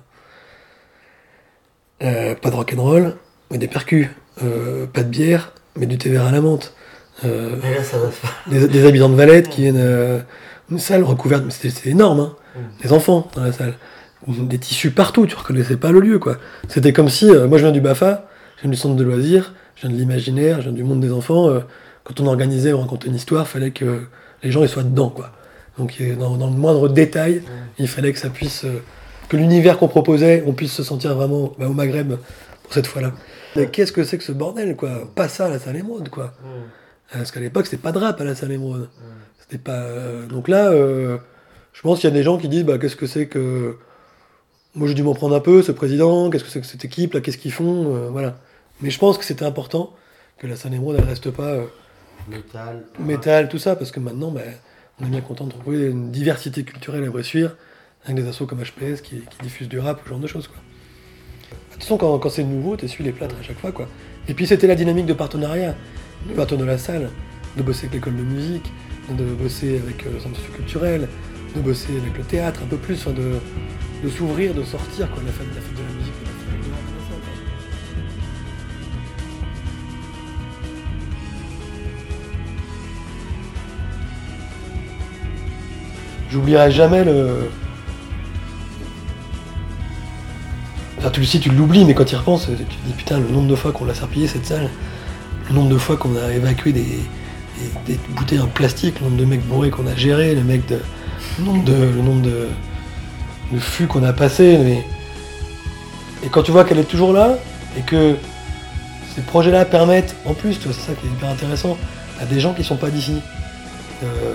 Euh, 2.02 2.34
pas 2.34 2.50
de 2.50 2.54
rock'n'roll, 2.56 3.14
mais 3.50 3.58
des 3.58 3.68
percus. 3.68 4.08
Euh, 4.42 4.86
pas 4.86 5.02
de 5.02 5.08
bière, 5.08 5.52
mais 5.76 5.86
du 5.86 5.98
thé 5.98 6.08
vert 6.10 6.24
à 6.26 6.32
la 6.32 6.40
menthe. 6.40 6.72
Euh, 7.24 7.56
Mais 7.62 7.74
là, 7.74 7.82
ça 7.84 7.98
va 7.98 8.06
se 8.06 8.12
faire. 8.12 8.34
des, 8.50 8.68
des 8.68 8.86
habitants 8.86 9.10
de 9.10 9.14
Valette 9.14 9.48
qui 9.50 9.62
viennent. 9.62 9.76
euh, 9.78 10.20
une 10.70 10.78
salle 10.78 11.02
recouverte, 11.02 11.42
mais 11.44 11.50
c'était 11.50 11.90
énorme, 11.90 12.20
hein. 12.20 12.32
Mm. 12.56 12.82
Des 12.82 12.92
enfants 12.92 13.28
dans 13.34 13.42
la 13.44 13.52
salle. 13.52 13.74
Des 14.28 14.58
tissus 14.58 14.90
partout, 14.92 15.26
tu 15.26 15.34
reconnaissais 15.34 15.76
pas 15.76 15.90
le 15.90 16.00
lieu, 16.00 16.18
quoi. 16.18 16.36
C'était 16.68 16.92
comme 16.92 17.08
si. 17.08 17.28
euh, 17.30 17.46
moi, 17.48 17.58
je 17.58 17.64
viens 17.64 17.72
du 17.72 17.80
BAFA, 17.80 18.28
je 18.56 18.62
viens 18.62 18.70
du 18.70 18.76
centre 18.76 18.94
de 18.96 19.04
loisirs, 19.04 19.52
je 19.76 19.82
viens 19.82 19.90
de 19.90 19.96
l'imaginaire, 20.00 20.58
je 20.58 20.64
viens 20.64 20.72
du 20.72 20.84
monde 20.84 21.00
des 21.00 21.12
enfants. 21.12 21.48
euh, 21.50 21.60
quand 22.04 22.18
on 22.20 22.26
organisait, 22.26 22.72
on 22.72 22.80
racontait 22.80 23.08
une 23.08 23.14
histoire, 23.16 23.46
fallait 23.46 23.72
que 23.72 24.02
les 24.42 24.50
gens 24.50 24.62
ils 24.62 24.68
soient 24.68 24.82
dedans, 24.84 25.10
quoi. 25.10 25.32
Donc, 25.78 25.96
il 26.00 26.16
dans, 26.16 26.36
dans 26.36 26.46
le 26.48 26.56
moindre 26.56 26.88
détail, 26.88 27.42
il 27.78 27.88
fallait 27.88 28.12
que 28.12 28.18
ça 28.18 28.30
puisse. 28.30 28.64
Que 29.30 29.36
l'univers 29.38 29.78
qu'on 29.78 29.88
proposait, 29.88 30.44
on 30.46 30.52
puisse 30.52 30.72
se 30.72 30.82
sentir 30.82 31.14
vraiment 31.14 31.52
bah, 31.58 31.68
au 31.68 31.72
Maghreb 31.72 32.14
pour 32.62 32.72
cette 32.74 32.86
fois-là. 32.86 33.12
Mais 33.56 33.68
Qu'est-ce 33.68 33.92
que 33.92 34.04
c'est 34.04 34.18
que 34.18 34.24
ce 34.24 34.32
bordel, 34.32 34.76
quoi? 34.76 35.10
Pas 35.14 35.28
ça 35.28 35.46
à 35.46 35.48
la 35.48 35.58
salle 35.58 35.76
émeraude, 35.76 36.08
quoi. 36.10 36.34
Mm. 36.42 36.48
Parce 37.12 37.30
qu'à 37.32 37.40
l'époque, 37.40 37.66
c'était 37.66 37.80
pas 37.82 37.92
de 37.92 37.98
rap 37.98 38.20
à 38.20 38.24
la 38.24 38.34
salle 38.34 38.52
émeraude. 38.52 38.88
C'était 39.40 39.58
pas. 39.58 39.80
euh, 39.82 40.26
Donc 40.26 40.46
là, 40.48 40.70
euh, 40.70 41.16
je 41.72 41.80
pense 41.82 42.00
qu'il 42.00 42.10
y 42.10 42.12
a 42.12 42.14
des 42.14 42.22
gens 42.22 42.36
qui 42.38 42.48
disent 42.48 42.64
bah, 42.64 42.78
qu'est-ce 42.78 42.96
que 42.96 43.06
c'est 43.06 43.26
que 43.26 43.76
moi 44.74 44.86
j'ai 44.86 44.94
dû 44.94 45.02
m'en 45.02 45.14
prendre 45.14 45.34
un 45.34 45.40
peu, 45.40 45.62
ce 45.62 45.72
président, 45.72 46.30
qu'est-ce 46.30 46.44
que 46.44 46.50
c'est 46.50 46.60
que 46.60 46.66
cette 46.66 46.84
équipe, 46.84 47.14
là, 47.14 47.20
qu'est-ce 47.20 47.38
qu'ils 47.38 47.52
font, 47.52 47.94
euh, 47.94 48.08
voilà. 48.10 48.36
Mais 48.80 48.90
je 48.90 48.98
pense 48.98 49.18
que 49.18 49.24
c'était 49.24 49.44
important 49.44 49.92
que 50.38 50.46
la 50.46 50.54
scène 50.56 50.74
émeraude, 50.74 50.96
elle 50.98 51.08
reste 51.08 51.30
pas 51.30 51.42
euh, 51.48 51.64
Métal. 52.28 52.84
métal, 53.00 53.48
tout 53.48 53.58
ça, 53.58 53.74
parce 53.76 53.90
que 53.90 53.98
maintenant, 54.00 54.30
ben, 54.30 54.44
on 55.00 55.06
est 55.06 55.08
bien 55.10 55.20
content 55.20 55.44
de 55.46 55.50
trouver 55.52 55.86
une 55.86 56.10
diversité 56.12 56.62
culturelle 56.62 57.02
à 57.04 57.08
Bressuire, 57.10 57.56
avec 58.04 58.16
des 58.16 58.28
assos 58.28 58.46
comme 58.46 58.62
HPS 58.62 59.00
qui, 59.02 59.16
qui 59.16 59.38
diffusent 59.42 59.68
du 59.68 59.78
rap, 59.78 60.00
ce 60.04 60.08
genre 60.08 60.18
de 60.18 60.26
choses, 60.26 60.48
quoi. 60.48 60.56
De 61.50 61.74
toute 61.74 61.82
façon, 61.82 61.96
quand, 61.96 62.28
c'est 62.28 62.44
nouveau, 62.44 62.76
t'essuies 62.76 63.04
les 63.04 63.12
plâtres 63.12 63.36
à 63.40 63.42
chaque 63.42 63.58
fois, 63.58 63.72
quoi. 63.72 63.88
Et 64.28 64.34
puis 64.34 64.46
c'était 64.46 64.66
la 64.66 64.74
dynamique 64.74 65.06
de 65.06 65.14
partenariat, 65.14 65.74
de 66.28 66.34
partir 66.34 66.58
de 66.58 66.64
la 66.64 66.78
salle, 66.78 67.10
de 67.56 67.62
bosser 67.62 67.86
avec 67.86 67.94
l'école 67.94 68.16
de 68.16 68.22
musique, 68.22 68.70
de 69.10 69.24
bosser 69.24 69.78
avec 69.78 70.06
euh, 70.06 70.12
le 70.12 70.20
centre 70.20 70.40
culturel, 70.54 71.08
de 71.54 71.60
bosser 71.60 71.96
avec 71.96 72.16
le 72.16 72.24
théâtre, 72.24 72.60
un 72.62 72.66
peu 72.66 72.76
plus, 72.76 73.06
de, 73.06 74.08
s'ouvrir, 74.10 74.54
de 74.54 74.62
sortir, 74.62 75.10
quoi, 75.10 75.22
la 75.24 75.32
fête, 75.32 75.48
de 75.48 75.54
la 75.54 75.94
musique. 75.98 76.14
J'oublierai 86.30 86.70
jamais 86.70 87.04
le. 87.04 87.48
Enfin, 91.00 91.08
tu 91.08 91.20
le 91.20 91.26
sais, 91.26 91.38
tu 91.38 91.48
l'oublies, 91.48 91.86
mais 91.86 91.94
quand 91.94 92.04
tu 92.04 92.14
y 92.14 92.18
repenses, 92.18 92.46
tu 92.46 92.62
te 92.62 92.86
dis 92.86 92.92
putain, 92.92 93.18
le 93.18 93.28
nombre 93.28 93.48
de 93.48 93.56
fois 93.56 93.72
qu'on 93.72 93.86
l'a 93.86 93.94
serpillé 93.94 94.28
cette 94.28 94.44
salle, 94.44 94.68
le 95.48 95.54
nombre 95.54 95.70
de 95.70 95.78
fois 95.78 95.96
qu'on 95.96 96.14
a 96.14 96.30
évacué 96.30 96.72
des, 96.72 96.84
bouteilles 98.10 98.40
en 98.40 98.48
plastique, 98.48 99.00
le 99.00 99.06
nombre 99.06 99.16
de 99.16 99.24
mecs 99.24 99.46
bourrés 99.46 99.70
qu'on 99.70 99.86
a 99.86 99.96
gérés, 99.96 100.34
le, 100.34 100.42
mec 100.42 100.66
de, 100.66 100.78
le 101.38 102.02
nombre 102.02 102.20
de, 102.20 103.58
fûts 103.58 103.86
qu'on 103.86 104.04
a 104.04 104.12
passé. 104.12 104.84
Et 106.22 106.28
quand 106.28 106.42
tu 106.42 106.50
vois 106.50 106.64
qu'elle 106.64 106.78
est 106.78 106.84
toujours 106.84 107.14
là, 107.14 107.38
et 107.78 107.80
que 107.80 108.16
ces 109.14 109.22
projets-là 109.22 109.64
permettent, 109.64 110.14
en 110.26 110.34
plus, 110.34 110.58
c'est 110.62 110.70
ça 110.70 110.92
qui 110.92 111.06
est 111.06 111.10
hyper 111.10 111.30
intéressant, 111.30 111.78
à 112.20 112.26
des 112.26 112.40
gens 112.40 112.52
qui 112.52 112.62
sont 112.62 112.76
pas 112.76 112.90
d'ici. 112.90 113.22
Euh, 114.04 114.34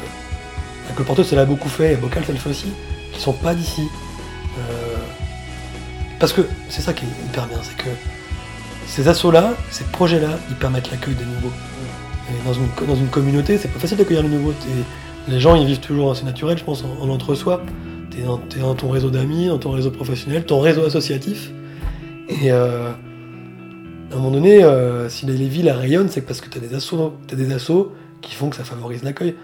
Porto, 1.05 1.23
ça 1.23 1.35
l'a 1.35 1.45
beaucoup 1.45 1.69
fait, 1.69 1.93
et 1.93 1.95
Bocal, 1.95 2.23
ça 2.25 2.33
le 2.33 2.39
fait 2.39 2.49
aussi, 2.49 2.73
qui 3.13 3.21
sont 3.21 3.33
pas 3.33 3.53
d'ici. 3.53 3.83
Parce 6.19 6.33
que 6.33 6.41
c'est 6.69 6.81
ça 6.81 6.93
qui 6.93 7.05
est 7.05 7.25
hyper 7.25 7.47
bien, 7.47 7.57
c'est 7.61 7.77
que 7.77 7.89
ces 8.87 9.07
assauts-là, 9.07 9.53
ces 9.69 9.83
projets-là, 9.85 10.39
ils 10.49 10.55
permettent 10.55 10.91
l'accueil 10.91 11.15
des 11.15 11.25
nouveaux. 11.25 11.51
Et 12.29 12.47
dans 12.47 12.53
une, 12.53 12.67
dans 12.87 12.95
une 12.95 13.07
communauté, 13.07 13.57
c'est 13.57 13.67
pas 13.67 13.79
facile 13.79 13.97
d'accueillir 13.97 14.23
les 14.23 14.29
nouveaux. 14.29 14.53
Les 15.27 15.39
gens, 15.39 15.55
ils 15.55 15.65
vivent 15.65 15.79
toujours 15.79 16.11
assez 16.11 16.23
naturel, 16.23 16.57
je 16.57 16.63
pense, 16.63 16.83
en, 16.83 17.03
en 17.03 17.09
entre-soi. 17.09 17.61
T'es 18.11 18.59
dans, 18.59 18.75
ton 18.75 18.89
réseau 18.89 19.09
d'amis, 19.09 19.47
dans 19.47 19.57
ton 19.57 19.71
réseau 19.71 19.91
professionnel, 19.91 20.45
ton 20.45 20.59
réseau 20.59 20.85
associatif. 20.85 21.51
Et 22.29 22.51
euh, 22.51 22.91
à 24.11 24.13
un 24.13 24.17
moment 24.17 24.31
donné, 24.31 24.63
euh, 24.63 25.09
si 25.09 25.25
les, 25.25 25.35
les 25.35 25.47
villes 25.47 25.69
rayonnent, 25.69 26.09
c'est 26.09 26.21
parce 26.21 26.39
que 26.39 26.49
t'as 26.49 26.59
des 26.59 26.73
assos, 26.73 27.13
t'as 27.27 27.35
des 27.35 27.53
assos 27.53 27.91
qui 28.21 28.33
font 28.33 28.49
que 28.49 28.55
ça 28.55 28.63
favorise 28.63 29.03
l'accueil. 29.03 29.35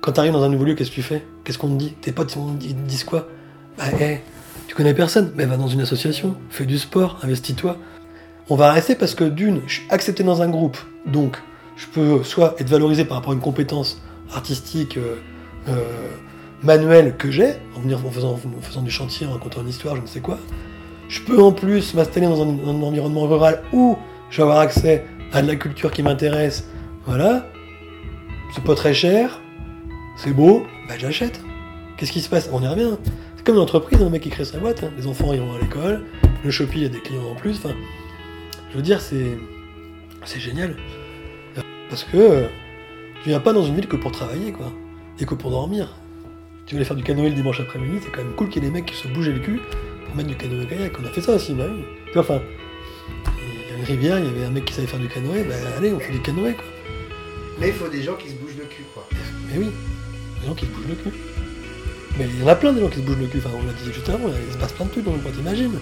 Quand 0.00 0.12
t'arrives 0.12 0.32
dans 0.32 0.42
un 0.42 0.48
nouveau 0.48 0.64
lieu, 0.64 0.74
qu'est-ce 0.74 0.90
que 0.90 0.94
tu 0.94 1.02
fais? 1.02 1.24
Qu'est-ce 1.44 1.58
qu'on 1.58 1.68
te 1.68 1.78
dit? 1.78 1.94
Tes 2.00 2.12
potes, 2.12 2.36
ils 2.60 2.74
te 2.74 2.88
disent 2.88 3.04
quoi? 3.04 3.26
Bah, 3.76 3.84
hé, 4.00 4.20
tu 4.66 4.74
connais 4.74 4.94
personne 4.94 5.32
Mais 5.34 5.44
va 5.44 5.56
dans 5.56 5.68
une 5.68 5.80
association, 5.80 6.36
fais 6.50 6.66
du 6.66 6.78
sport, 6.78 7.18
investis-toi. 7.22 7.76
On 8.48 8.56
va 8.56 8.72
rester 8.72 8.94
parce 8.94 9.14
que 9.14 9.24
d'une, 9.24 9.60
je 9.66 9.74
suis 9.74 9.86
accepté 9.90 10.22
dans 10.24 10.42
un 10.42 10.48
groupe, 10.48 10.78
donc 11.06 11.38
je 11.76 11.86
peux 11.86 12.22
soit 12.24 12.54
être 12.58 12.68
valorisé 12.68 13.04
par 13.04 13.18
rapport 13.18 13.32
à 13.32 13.34
une 13.34 13.40
compétence 13.40 14.00
artistique, 14.34 14.96
euh, 14.96 15.16
euh, 15.68 15.74
manuelle 16.62 17.16
que 17.16 17.30
j'ai, 17.30 17.54
en, 17.76 17.92
en, 17.92 18.10
faisant, 18.10 18.32
en 18.32 18.60
faisant 18.60 18.82
du 18.82 18.90
chantier, 18.90 19.26
en 19.26 19.32
racontant 19.32 19.62
une 19.62 19.68
histoire, 19.68 19.96
je 19.96 20.02
ne 20.02 20.06
sais 20.06 20.20
quoi. 20.20 20.38
Je 21.08 21.20
peux 21.20 21.42
en 21.42 21.52
plus 21.52 21.94
m'installer 21.94 22.26
dans 22.26 22.42
un, 22.42 22.46
dans 22.46 22.70
un 22.70 22.82
environnement 22.82 23.26
rural 23.26 23.62
où 23.72 23.98
je 24.30 24.38
vais 24.38 24.42
avoir 24.44 24.58
accès 24.60 25.04
à 25.32 25.42
de 25.42 25.48
la 25.48 25.56
culture 25.56 25.90
qui 25.90 26.02
m'intéresse. 26.02 26.66
Voilà. 27.06 27.46
C'est 28.54 28.64
pas 28.64 28.74
très 28.74 28.94
cher, 28.94 29.40
c'est 30.16 30.32
beau, 30.32 30.64
bah 30.88 30.94
j'achète. 30.98 31.40
Qu'est-ce 32.02 32.10
qui 32.10 32.20
se 32.20 32.28
passe 32.28 32.48
On 32.50 32.60
y 32.60 32.66
revient. 32.66 32.96
C'est 33.36 33.46
comme 33.46 33.54
une 33.54 33.60
entreprise, 33.60 34.02
un 34.02 34.10
mec 34.10 34.22
qui 34.22 34.28
crée 34.28 34.44
sa 34.44 34.58
boîte, 34.58 34.82
hein. 34.82 34.90
les 34.96 35.06
enfants 35.06 35.32
ils 35.32 35.40
vont 35.40 35.54
à 35.54 35.60
l'école, 35.60 36.02
le 36.44 36.50
Shopee 36.50 36.78
il 36.78 36.82
y 36.82 36.86
a 36.86 36.88
des 36.88 36.98
clients 36.98 37.30
en 37.30 37.36
plus, 37.36 37.58
enfin, 37.58 37.76
je 38.72 38.76
veux 38.76 38.82
dire, 38.82 39.00
c'est, 39.00 39.38
c'est 40.24 40.40
génial. 40.40 40.74
Parce 41.88 42.02
que 42.02 42.16
euh, 42.16 42.48
tu 43.22 43.28
viens 43.28 43.38
pas 43.38 43.52
dans 43.52 43.62
une 43.64 43.76
ville 43.76 43.86
que 43.86 43.94
pour 43.94 44.10
travailler, 44.10 44.50
quoi, 44.50 44.72
et 45.20 45.24
que 45.24 45.36
pour 45.36 45.52
dormir. 45.52 45.94
Tu 46.66 46.74
veux 46.74 46.80
aller 46.80 46.84
faire 46.84 46.96
du 46.96 47.04
canoë 47.04 47.28
le 47.28 47.36
dimanche 47.36 47.60
après-midi, 47.60 47.98
c'est 48.02 48.10
quand 48.10 48.24
même 48.24 48.34
cool 48.34 48.48
qu'il 48.48 48.64
y 48.64 48.66
ait 48.66 48.68
des 48.68 48.74
mecs 48.74 48.86
qui 48.86 48.96
se 48.96 49.06
bougent 49.06 49.28
le 49.28 49.38
cul 49.38 49.60
pour 50.04 50.16
mettre 50.16 50.28
du 50.28 50.34
canoë 50.34 50.66
kayak. 50.66 50.94
On 51.00 51.06
a 51.06 51.10
fait 51.10 51.20
ça 51.20 51.36
aussi, 51.36 51.54
bah 51.54 51.66
oui. 51.70 51.84
Tu 52.06 52.14
vois, 52.14 52.22
enfin, 52.22 52.42
il 53.38 53.70
y 53.70 53.72
avait 53.74 53.78
une 53.78 53.84
rivière, 53.84 54.18
il 54.18 54.24
y 54.24 54.28
avait 54.28 54.44
un 54.44 54.50
mec 54.50 54.64
qui 54.64 54.74
savait 54.74 54.88
faire 54.88 54.98
du 54.98 55.06
canoë, 55.06 55.44
bah 55.44 55.54
allez, 55.78 55.92
on 55.92 56.00
fait 56.00 56.10
du 56.10 56.20
canoë, 56.20 56.54
quoi. 56.54 56.64
Mais 57.60 57.68
il 57.68 57.74
faut 57.74 57.86
des 57.86 58.02
gens 58.02 58.16
qui 58.16 58.28
se 58.28 58.34
bougent 58.34 58.58
le 58.58 58.64
cul, 58.64 58.82
quoi. 58.92 59.06
Mais 59.48 59.58
oui, 59.58 59.70
des 60.40 60.48
gens 60.48 60.54
qui 60.54 60.66
se 60.66 60.70
bougent 60.72 60.88
le 60.88 60.96
cul. 60.96 61.31
Mais 62.18 62.26
il 62.28 62.40
y 62.40 62.44
en 62.44 62.48
a 62.48 62.54
plein 62.54 62.72
des 62.72 62.80
gens 62.80 62.88
qui 62.88 62.98
se 62.98 63.02
bougent 63.02 63.18
le 63.18 63.26
cul, 63.26 63.38
enfin 63.38 63.50
on 63.54 63.66
l'a 63.66 63.72
dit 63.72 63.92
juste 63.92 64.08
avant, 64.08 64.28
il 64.28 64.52
se 64.52 64.58
passe 64.58 64.72
plein 64.72 64.86
de 64.86 64.90
trucs 64.90 65.04
dans 65.04 65.12
le 65.12 65.18
monde, 65.18 65.32
t'imagines 65.32 65.78